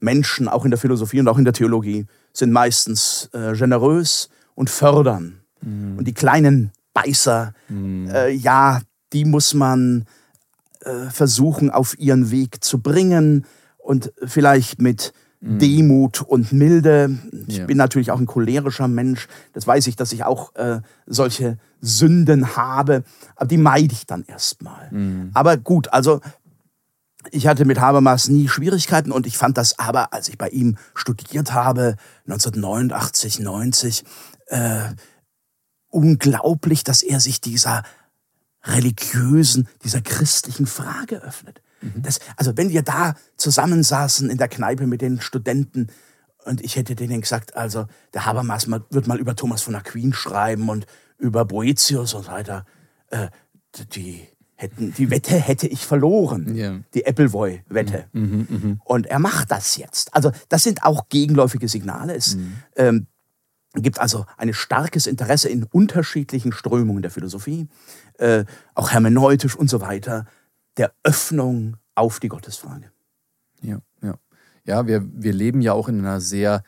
Menschen, 0.00 0.48
auch 0.48 0.64
in 0.64 0.72
der 0.72 0.78
Philosophie 0.78 1.20
und 1.20 1.28
auch 1.28 1.38
in 1.38 1.44
der 1.44 1.52
Theologie, 1.52 2.06
sind 2.32 2.50
meistens 2.50 3.30
äh, 3.32 3.52
generös 3.52 4.28
und 4.56 4.70
fördern. 4.70 5.40
Mhm. 5.60 5.98
Und 5.98 6.08
die 6.08 6.14
kleinen 6.14 6.72
Beißer, 6.92 7.54
mhm. 7.68 8.10
äh, 8.10 8.30
ja, 8.30 8.80
die 9.12 9.24
muss 9.24 9.54
man 9.54 10.04
äh, 10.80 11.10
versuchen, 11.10 11.70
auf 11.70 11.96
ihren 11.96 12.32
Weg 12.32 12.64
zu 12.64 12.80
bringen 12.80 13.44
und 13.78 14.12
vielleicht 14.24 14.80
mit 14.80 15.12
mhm. 15.40 15.58
Demut 15.58 16.22
und 16.22 16.52
Milde. 16.52 17.18
Ich 17.46 17.58
ja. 17.58 17.66
bin 17.66 17.76
natürlich 17.76 18.10
auch 18.10 18.18
ein 18.18 18.26
cholerischer 18.26 18.88
Mensch. 18.88 19.28
Das 19.52 19.66
weiß 19.66 19.86
ich, 19.86 19.96
dass 19.96 20.12
ich 20.12 20.24
auch 20.24 20.54
äh, 20.54 20.80
solche 21.06 21.58
Sünden 21.80 22.56
habe. 22.56 23.04
Aber 23.36 23.46
die 23.46 23.58
meide 23.58 23.92
ich 23.92 24.06
dann 24.06 24.24
erstmal. 24.24 24.90
Mhm. 24.90 25.30
Aber 25.34 25.56
gut, 25.56 25.92
also 25.92 26.20
ich 27.30 27.46
hatte 27.46 27.64
mit 27.64 27.80
Habermas 27.80 28.28
nie 28.28 28.48
Schwierigkeiten 28.48 29.12
und 29.12 29.26
ich 29.26 29.36
fand 29.36 29.58
das 29.58 29.78
aber, 29.78 30.12
als 30.12 30.28
ich 30.28 30.38
bei 30.38 30.48
ihm 30.48 30.76
studiert 30.94 31.52
habe, 31.52 31.96
1989, 32.26 33.40
90, 33.40 34.04
äh, 34.46 34.80
unglaublich, 35.88 36.84
dass 36.84 37.02
er 37.02 37.20
sich 37.20 37.40
dieser 37.40 37.82
religiösen, 38.64 39.68
dieser 39.84 40.00
christlichen 40.00 40.66
Frage 40.66 41.22
öffnet. 41.22 41.60
Mhm. 41.80 42.02
Das, 42.02 42.20
also 42.36 42.56
wenn 42.56 42.70
wir 42.70 42.82
da 42.82 43.14
zusammensaßen 43.36 44.30
in 44.30 44.38
der 44.38 44.48
Kneipe 44.48 44.86
mit 44.86 45.00
den 45.00 45.20
Studenten 45.20 45.88
und 46.44 46.62
ich 46.62 46.76
hätte 46.76 46.94
denen 46.94 47.20
gesagt, 47.20 47.56
also 47.56 47.86
der 48.14 48.26
Habermas 48.26 48.68
wird 48.68 49.06
mal 49.06 49.18
über 49.18 49.36
Thomas 49.36 49.62
von 49.62 49.74
Aquin 49.74 50.12
schreiben 50.12 50.68
und 50.68 50.86
über 51.18 51.44
Boetius 51.44 52.14
und 52.14 52.24
so 52.24 52.30
weiter, 52.30 52.64
äh, 53.10 53.28
die 53.94 54.26
hätten, 54.60 54.92
die 54.94 55.10
Wette 55.10 55.36
hätte 55.36 55.66
ich 55.66 55.84
verloren. 55.84 56.54
Yeah. 56.54 56.80
Die 56.94 57.06
Appleboy-Wette. 57.06 58.06
Mhm, 58.12 58.22
mhm, 58.22 58.46
mhm, 58.48 58.80
Und 58.84 59.06
er 59.06 59.18
macht 59.18 59.50
das 59.50 59.76
jetzt. 59.76 60.14
Also, 60.14 60.32
das 60.48 60.62
sind 60.62 60.82
auch 60.82 61.08
gegenläufige 61.08 61.68
Signale. 61.68 62.14
Es 62.14 62.36
mhm. 62.36 62.52
ähm, 62.76 63.06
gibt 63.74 64.00
also 64.00 64.26
ein 64.36 64.52
starkes 64.52 65.06
Interesse 65.06 65.48
in 65.48 65.64
unterschiedlichen 65.64 66.52
Strömungen 66.52 67.02
der 67.02 67.10
Philosophie, 67.10 67.68
äh, 68.18 68.44
auch 68.74 68.90
hermeneutisch 68.90 69.56
und 69.56 69.70
so 69.70 69.80
weiter, 69.80 70.26
der 70.76 70.92
Öffnung 71.02 71.76
auf 71.94 72.20
die 72.20 72.28
Gottesfrage. 72.28 72.90
Ja, 73.62 73.78
ja. 74.02 74.14
Ja, 74.64 74.86
wir, 74.86 75.02
wir 75.12 75.32
leben 75.32 75.60
ja 75.62 75.72
auch 75.72 75.88
in 75.88 75.98
einer 75.98 76.20
sehr 76.20 76.62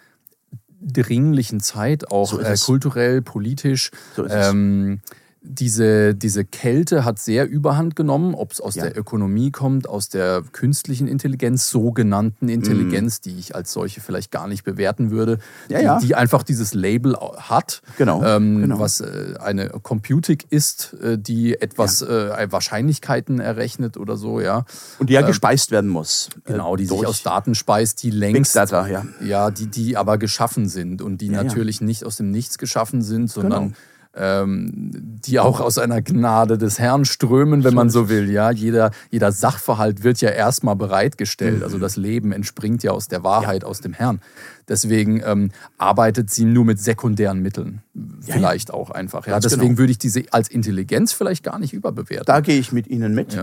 dringlichen 0.80 1.60
Zeit, 1.60 2.10
auch 2.10 2.28
so 2.28 2.40
äh, 2.40 2.56
kulturell, 2.56 3.22
politisch. 3.22 3.90
So 4.16 4.24
ist 4.24 4.32
ähm, 4.34 5.00
es 5.04 5.10
diese, 5.44 6.14
diese 6.14 6.44
Kälte 6.44 7.05
hat 7.05 7.18
sehr 7.18 7.48
überhand 7.48 7.96
genommen, 7.96 8.35
ob 8.35 8.52
es 8.52 8.61
aus 8.61 8.76
ja. 8.76 8.85
der 8.85 8.96
Ökonomie 8.96 9.50
kommt, 9.50 9.88
aus 9.88 10.09
der 10.09 10.42
künstlichen 10.52 11.09
Intelligenz, 11.09 11.68
sogenannten 11.68 12.48
Intelligenz, 12.48 13.18
mm. 13.18 13.22
die 13.24 13.38
ich 13.38 13.55
als 13.55 13.72
solche 13.72 14.00
vielleicht 14.00 14.31
gar 14.31 14.46
nicht 14.46 14.62
bewerten 14.62 15.11
würde, 15.11 15.38
ja, 15.68 15.78
die, 15.78 15.85
ja. 15.85 15.98
die, 15.98 16.14
einfach 16.14 16.44
dieses 16.44 16.74
Label 16.74 17.16
hat, 17.16 17.83
genau, 17.98 18.22
ähm, 18.24 18.61
genau. 18.61 18.78
was 18.78 19.00
äh, 19.00 19.35
eine 19.40 19.68
Computing 19.70 20.38
ist, 20.48 20.94
äh, 21.02 21.18
die 21.18 21.61
etwas 21.61 22.02
äh, 22.02 22.46
Wahrscheinlichkeiten 22.50 23.40
errechnet 23.40 23.96
oder 23.96 24.16
so, 24.16 24.40
ja. 24.40 24.64
Und 25.00 25.11
die 25.11 25.14
ja 25.14 25.20
ähm, 25.20 25.26
gespeist 25.26 25.72
werden 25.72 25.90
muss. 25.90 26.28
Äh, 26.44 26.52
genau, 26.52 26.76
die 26.76 26.87
sich 26.87 27.07
aus 27.07 27.24
Daten 27.24 27.57
speist, 27.57 28.02
die 28.05 28.11
längst, 28.11 28.55
Data, 28.55 28.87
ja. 28.87 29.05
ja, 29.20 29.50
die, 29.50 29.66
die 29.66 29.96
aber 29.96 30.18
geschaffen 30.18 30.68
sind 30.68 31.02
und 31.02 31.20
die 31.20 31.31
natürlich 31.31 31.81
nicht 31.81 32.05
aus 32.05 32.16
dem 32.16 32.31
Nichts 32.31 32.59
geschaffen 32.59 33.02
sind, 33.02 33.28
sondern 33.28 33.62
genau 33.70 33.76
die 34.14 35.38
auch 35.40 35.61
aus 35.61 35.79
einer 35.79 36.03
Gnade 36.03 36.59
des 36.59 36.79
Herrn 36.79 37.07
strömen, 37.07 37.64
wenn 37.64 37.72
man 37.72 37.88
so 37.88 38.11
will. 38.11 38.31
Ja, 38.31 38.51
jeder, 38.51 38.90
jeder 39.11 39.33
Sachverhalt 39.33 40.05
wird 40.05 40.20
ja 40.20 40.29
erstmal 40.29 40.77
bereitgestellt. 40.77 41.59
Mhm. 41.59 41.64
Also 41.64 41.79
das 41.79 41.96
Leben 41.96 42.33
entspringt 42.33 42.83
ja 42.83 42.90
aus 42.90 43.09
der 43.09 43.25
Wahrheit, 43.25 43.62
ja. 43.62 43.68
aus 43.68 43.81
dem 43.81 43.94
Herrn. 43.94 44.20
Deswegen 44.68 45.22
ähm, 45.25 45.51
arbeitet 45.79 46.31
sie 46.31 46.44
nur 46.44 46.66
mit 46.66 46.79
sekundären 46.79 47.40
Mitteln. 47.40 47.81
Ja, 47.94 48.35
vielleicht 48.35 48.68
ja. 48.68 48.75
auch 48.75 48.90
einfach. 48.90 49.27
Ja, 49.27 49.40
deswegen 49.40 49.62
genau. 49.62 49.79
würde 49.79 49.92
ich 49.92 49.98
diese 49.98 50.25
als 50.31 50.48
Intelligenz 50.48 51.12
vielleicht 51.12 51.42
gar 51.42 51.59
nicht 51.59 51.72
überbewerten. 51.72 52.27
Da 52.27 52.40
gehe 52.40 52.59
ich 52.59 52.70
mit 52.70 52.88
Ihnen 52.88 53.14
mit. 53.14 53.37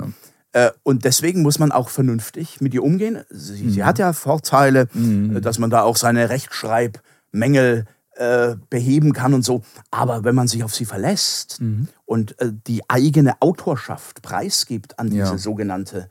Äh, 0.52 0.70
und 0.84 1.04
deswegen 1.04 1.42
muss 1.42 1.58
man 1.58 1.72
auch 1.72 1.90
vernünftig 1.90 2.62
mit 2.62 2.74
ihr 2.74 2.84
umgehen. 2.84 3.24
Sie, 3.30 3.64
mhm. 3.64 3.70
sie 3.72 3.84
hat 3.84 4.00
ja 4.00 4.14
Vorteile, 4.14 4.88
mhm. 4.94 5.42
dass 5.42 5.60
man 5.60 5.70
da 5.70 5.82
auch 5.82 5.96
seine 5.96 6.30
Rechtschreibmängel 6.30 7.86
äh, 8.20 8.58
beheben 8.70 9.14
kann 9.14 9.34
und 9.34 9.44
so. 9.44 9.62
Aber 9.92 10.26
wenn 10.26 10.36
man 10.36 10.50
sich 10.50 10.66
auf 10.66 10.76
sie 10.76 10.84
verlässt 10.84 11.62
mhm. 11.62 11.88
und 12.06 12.38
äh, 12.42 12.52
die 12.68 12.82
eigene 12.90 13.42
Autorschaft 13.42 14.22
preisgibt 14.22 15.00
an 15.00 15.10
diese 15.10 15.24
ja. 15.24 15.38
sogenannte, 15.38 16.10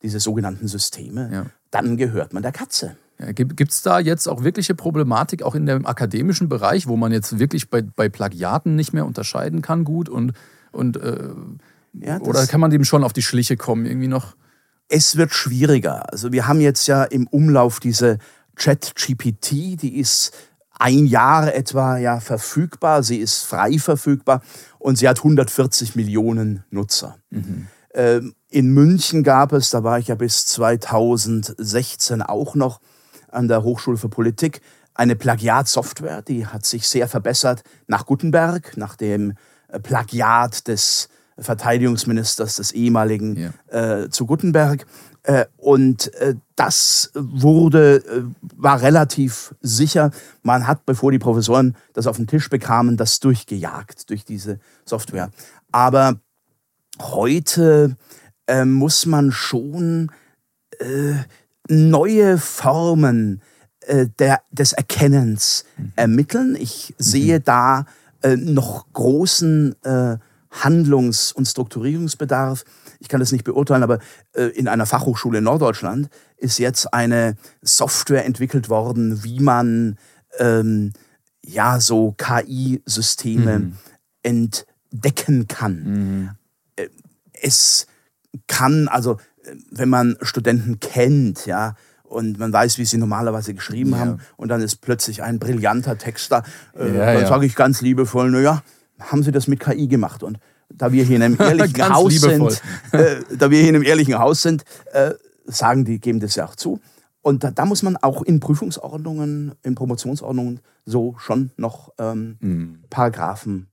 diese 0.00 0.20
sogenannten 0.20 0.68
Systeme, 0.68 1.28
ja. 1.32 1.46
dann 1.72 1.96
gehört 1.96 2.32
man 2.32 2.44
der 2.44 2.52
Katze. 2.52 2.96
Ja, 3.18 3.32
Gibt 3.32 3.72
es 3.72 3.82
da 3.82 3.98
jetzt 3.98 4.28
auch 4.28 4.44
wirkliche 4.44 4.76
Problematik, 4.76 5.42
auch 5.42 5.56
in 5.56 5.66
dem 5.66 5.84
akademischen 5.84 6.48
Bereich, 6.48 6.86
wo 6.86 6.96
man 6.96 7.10
jetzt 7.10 7.40
wirklich 7.40 7.68
bei, 7.68 7.82
bei 7.82 8.08
Plagiaten 8.08 8.76
nicht 8.76 8.92
mehr 8.92 9.04
unterscheiden 9.04 9.60
kann, 9.60 9.82
gut? 9.82 10.08
Und, 10.08 10.34
und, 10.70 10.96
äh, 10.98 11.30
ja, 11.94 12.20
oder 12.20 12.46
kann 12.46 12.60
man 12.60 12.70
dem 12.70 12.84
schon 12.84 13.02
auf 13.02 13.12
die 13.12 13.22
Schliche 13.22 13.56
kommen, 13.56 13.84
irgendwie 13.84 14.06
noch? 14.06 14.36
Es 14.88 15.16
wird 15.16 15.32
schwieriger. 15.32 16.12
Also, 16.12 16.30
wir 16.30 16.46
haben 16.46 16.60
jetzt 16.60 16.86
ja 16.86 17.02
im 17.02 17.26
Umlauf 17.26 17.80
diese 17.80 18.18
Chat-GPT, 18.54 19.82
die 19.82 19.98
ist 19.98 20.32
ein 20.78 21.06
Jahr 21.06 21.54
etwa 21.54 21.98
ja 21.98 22.20
verfügbar. 22.20 23.02
Sie 23.02 23.18
ist 23.18 23.44
frei 23.44 23.78
verfügbar 23.78 24.42
und 24.78 24.98
sie 24.98 25.08
hat 25.08 25.18
140 25.18 25.96
Millionen 25.96 26.64
Nutzer. 26.70 27.16
Mhm. 27.30 27.68
Ähm, 27.94 28.34
in 28.48 28.72
München 28.72 29.22
gab 29.24 29.52
es, 29.52 29.70
da 29.70 29.82
war 29.84 29.98
ich 29.98 30.08
ja 30.08 30.14
bis 30.14 30.46
2016 30.46 32.22
auch 32.22 32.54
noch 32.54 32.80
an 33.30 33.48
der 33.48 33.62
Hochschule 33.62 33.98
für 33.98 34.08
Politik, 34.08 34.60
eine 34.94 35.16
Plagiatsoftware, 35.16 36.22
die 36.22 36.46
hat 36.46 36.66
sich 36.66 36.88
sehr 36.88 37.08
verbessert 37.08 37.62
nach 37.86 38.06
Gutenberg, 38.06 38.76
nach 38.76 38.96
dem 38.96 39.34
äh, 39.68 39.78
Plagiat 39.78 40.66
des 40.66 41.08
Verteidigungsministers 41.38 42.56
des 42.56 42.72
ehemaligen 42.72 43.52
ja. 43.70 44.02
äh, 44.02 44.10
zu 44.10 44.26
Gutenberg. 44.26 44.86
Äh, 45.28 45.44
und 45.58 46.14
äh, 46.14 46.36
das 46.56 47.10
wurde, 47.14 47.96
äh, 47.96 48.22
war 48.56 48.80
relativ 48.80 49.54
sicher. 49.60 50.10
Man 50.42 50.66
hat, 50.66 50.86
bevor 50.86 51.12
die 51.12 51.18
Professoren 51.18 51.76
das 51.92 52.06
auf 52.06 52.16
den 52.16 52.26
Tisch 52.26 52.48
bekamen, 52.48 52.96
das 52.96 53.20
durchgejagt 53.20 54.08
durch 54.08 54.24
diese 54.24 54.58
Software. 54.86 55.30
Aber 55.70 56.18
heute 56.98 57.98
äh, 58.46 58.64
muss 58.64 59.04
man 59.04 59.30
schon 59.30 60.10
äh, 60.78 61.16
neue 61.68 62.38
Formen 62.38 63.42
äh, 63.80 64.06
der, 64.18 64.40
des 64.50 64.72
Erkennens 64.72 65.66
mhm. 65.76 65.92
ermitteln. 65.94 66.56
Ich 66.58 66.94
sehe 66.96 67.40
mhm. 67.40 67.44
da 67.44 67.86
äh, 68.22 68.36
noch 68.36 68.86
großen 68.94 69.76
Handlungs- 70.50 71.32
und 71.32 71.44
Strukturierungsbedarf. 71.44 72.64
Ich 72.98 73.08
kann 73.08 73.20
das 73.20 73.32
nicht 73.32 73.44
beurteilen, 73.44 73.82
aber 73.82 73.98
äh, 74.32 74.46
in 74.46 74.68
einer 74.68 74.86
Fachhochschule 74.86 75.38
in 75.38 75.44
Norddeutschland 75.44 76.08
ist 76.36 76.58
jetzt 76.58 76.92
eine 76.92 77.36
Software 77.62 78.24
entwickelt 78.24 78.68
worden, 78.68 79.22
wie 79.22 79.40
man 79.40 79.98
ähm, 80.38 80.92
ja 81.44 81.80
so 81.80 82.12
KI-Systeme 82.12 83.58
mhm. 83.58 83.76
entdecken 84.22 85.48
kann. 85.48 85.82
Mhm. 85.84 86.30
Äh, 86.76 86.88
es 87.40 87.86
kann, 88.46 88.88
also 88.88 89.18
wenn 89.70 89.88
man 89.88 90.16
Studenten 90.22 90.80
kennt, 90.80 91.46
ja, 91.46 91.76
und 92.02 92.38
man 92.38 92.52
weiß, 92.52 92.78
wie 92.78 92.84
sie 92.84 92.98
normalerweise 92.98 93.54
geschrieben 93.54 93.92
ja. 93.92 93.98
haben, 93.98 94.20
und 94.36 94.48
dann 94.48 94.60
ist 94.60 94.76
plötzlich 94.76 95.22
ein 95.22 95.38
brillanter 95.38 95.98
Text 95.98 96.32
da, 96.32 96.42
äh, 96.74 96.86
ja, 96.88 97.12
dann 97.12 97.22
ja. 97.22 97.28
sage 97.28 97.46
ich 97.46 97.54
ganz 97.54 97.80
liebevoll, 97.80 98.30
naja, 98.30 98.62
haben 98.98 99.22
sie 99.22 99.32
das 99.32 99.46
mit 99.46 99.60
KI 99.60 99.88
gemacht? 99.88 100.22
Und 100.22 100.38
da 100.78 100.92
wir 100.92 101.04
hier 101.04 101.16
in 101.16 101.22
einem 101.22 101.36
ehrlichen 101.40 101.94
Haus 101.94 102.14
sind, 102.14 102.62
äh, 102.92 103.16
da 103.36 103.50
wir 103.50 103.58
hier 103.58 103.68
in 103.68 103.76
einem 103.76 103.84
ehrlichen 103.84 104.18
Haus 104.18 104.42
sind, 104.42 104.64
äh, 104.92 105.12
sagen 105.44 105.84
die, 105.84 105.98
geben 105.98 106.20
das 106.20 106.36
ja 106.36 106.46
auch 106.46 106.56
zu. 106.56 106.80
Und 107.20 107.44
da, 107.44 107.50
da, 107.50 107.66
muss 107.66 107.82
man 107.82 107.96
auch 107.96 108.22
in 108.22 108.40
Prüfungsordnungen, 108.40 109.52
in 109.62 109.74
Promotionsordnungen 109.74 110.60
so 110.84 111.16
schon 111.18 111.50
noch 111.56 111.92
ähm, 111.98 112.36
mhm. 112.40 112.78
Paragraphen 112.88 113.68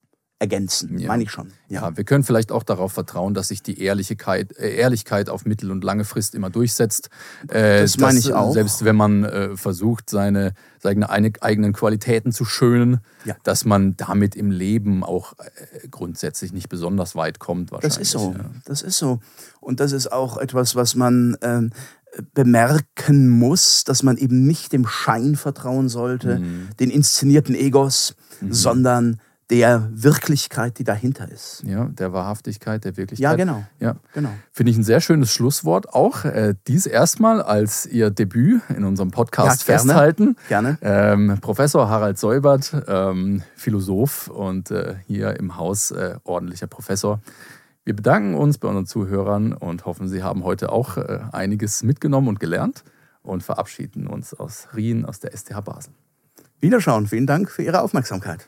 ergänzen, 0.45 0.99
ja. 0.99 1.07
meine 1.07 1.23
ich 1.23 1.31
schon. 1.31 1.51
Ja. 1.67 1.81
ja. 1.81 1.97
wir 1.97 2.03
können 2.03 2.23
vielleicht 2.23 2.51
auch 2.51 2.63
darauf 2.63 2.93
vertrauen, 2.93 3.33
dass 3.33 3.47
sich 3.47 3.63
die 3.63 3.81
Ehrlichkeit, 3.81 4.55
äh, 4.57 4.75
Ehrlichkeit 4.75 5.29
auf 5.29 5.45
mittel- 5.45 5.71
und 5.71 5.83
lange 5.83 6.05
Frist 6.05 6.35
immer 6.35 6.51
durchsetzt. 6.51 7.09
Äh, 7.47 7.81
das 7.81 7.97
meine 7.97 8.19
ich 8.19 8.31
auch. 8.33 8.53
Selbst 8.53 8.85
wenn 8.85 8.95
man 8.95 9.23
äh, 9.23 9.57
versucht, 9.57 10.09
seine, 10.09 10.53
seine 10.79 11.09
eigenen 11.09 11.73
Qualitäten 11.73 12.31
zu 12.31 12.45
schönen, 12.45 12.99
ja. 13.25 13.35
dass 13.43 13.65
man 13.65 13.97
damit 13.97 14.35
im 14.35 14.51
Leben 14.51 15.03
auch 15.03 15.33
äh, 15.39 15.87
grundsätzlich 15.89 16.53
nicht 16.53 16.69
besonders 16.69 17.15
weit 17.15 17.39
kommt. 17.39 17.71
Das 17.81 17.97
ist 17.97 18.11
so. 18.11 18.35
Das 18.65 18.83
ist 18.83 18.97
so. 18.97 19.19
Und 19.59 19.79
das 19.79 19.91
ist 19.91 20.11
auch 20.11 20.37
etwas, 20.37 20.75
was 20.75 20.93
man 20.93 21.37
ähm, 21.41 21.71
bemerken 22.33 23.29
muss, 23.29 23.83
dass 23.83 24.03
man 24.03 24.17
eben 24.17 24.45
nicht 24.45 24.73
dem 24.73 24.85
Schein 24.87 25.35
vertrauen 25.35 25.89
sollte, 25.89 26.39
mhm. 26.39 26.69
den 26.79 26.89
inszenierten 26.89 27.55
Egos, 27.55 28.15
mhm. 28.41 28.53
sondern 28.53 29.19
der 29.49 29.89
Wirklichkeit, 29.91 30.79
die 30.79 30.83
dahinter 30.83 31.29
ist. 31.29 31.63
Ja, 31.65 31.85
der 31.85 32.13
Wahrhaftigkeit, 32.13 32.83
der 32.83 32.97
Wirklichkeit. 32.97 33.31
Ja, 33.31 33.35
genau. 33.35 33.63
Ja. 33.79 33.95
genau. 34.13 34.29
Finde 34.51 34.71
ich 34.71 34.77
ein 34.77 34.83
sehr 34.83 35.01
schönes 35.01 35.31
Schlusswort. 35.31 35.93
Auch 35.93 36.25
äh, 36.25 36.55
dies 36.67 36.87
erstmal 36.87 37.41
als 37.41 37.85
Ihr 37.85 38.09
Debüt 38.09 38.61
in 38.75 38.83
unserem 38.83 39.11
Podcast 39.11 39.67
ja, 39.67 39.75
gerne, 39.75 39.79
festhalten. 39.79 40.35
Gerne. 40.49 40.77
Ähm, 40.81 41.37
Professor 41.41 41.89
Harald 41.89 42.17
Seubert, 42.17 42.75
ähm, 42.87 43.43
Philosoph 43.55 44.29
und 44.29 44.71
äh, 44.71 44.95
hier 45.05 45.39
im 45.39 45.57
Haus 45.57 45.91
äh, 45.91 46.15
ordentlicher 46.23 46.67
Professor. 46.67 47.19
Wir 47.83 47.95
bedanken 47.95 48.33
uns 48.33 48.57
bei 48.57 48.67
unseren 48.67 48.87
Zuhörern 48.87 49.53
und 49.53 49.85
hoffen, 49.85 50.07
Sie 50.07 50.23
haben 50.23 50.43
heute 50.43 50.71
auch 50.71 50.97
äh, 50.97 51.19
einiges 51.31 51.83
mitgenommen 51.83 52.29
und 52.29 52.39
gelernt 52.39 52.83
und 53.21 53.43
verabschieden 53.43 54.07
uns 54.07 54.33
aus 54.33 54.69
Rien, 54.75 55.05
aus 55.05 55.19
der 55.19 55.37
STH 55.37 55.61
Basel. 55.61 55.93
Wiederschauen. 56.61 57.05
Vielen 57.05 57.27
Dank 57.27 57.51
für 57.51 57.61
Ihre 57.61 57.81
Aufmerksamkeit. 57.81 58.47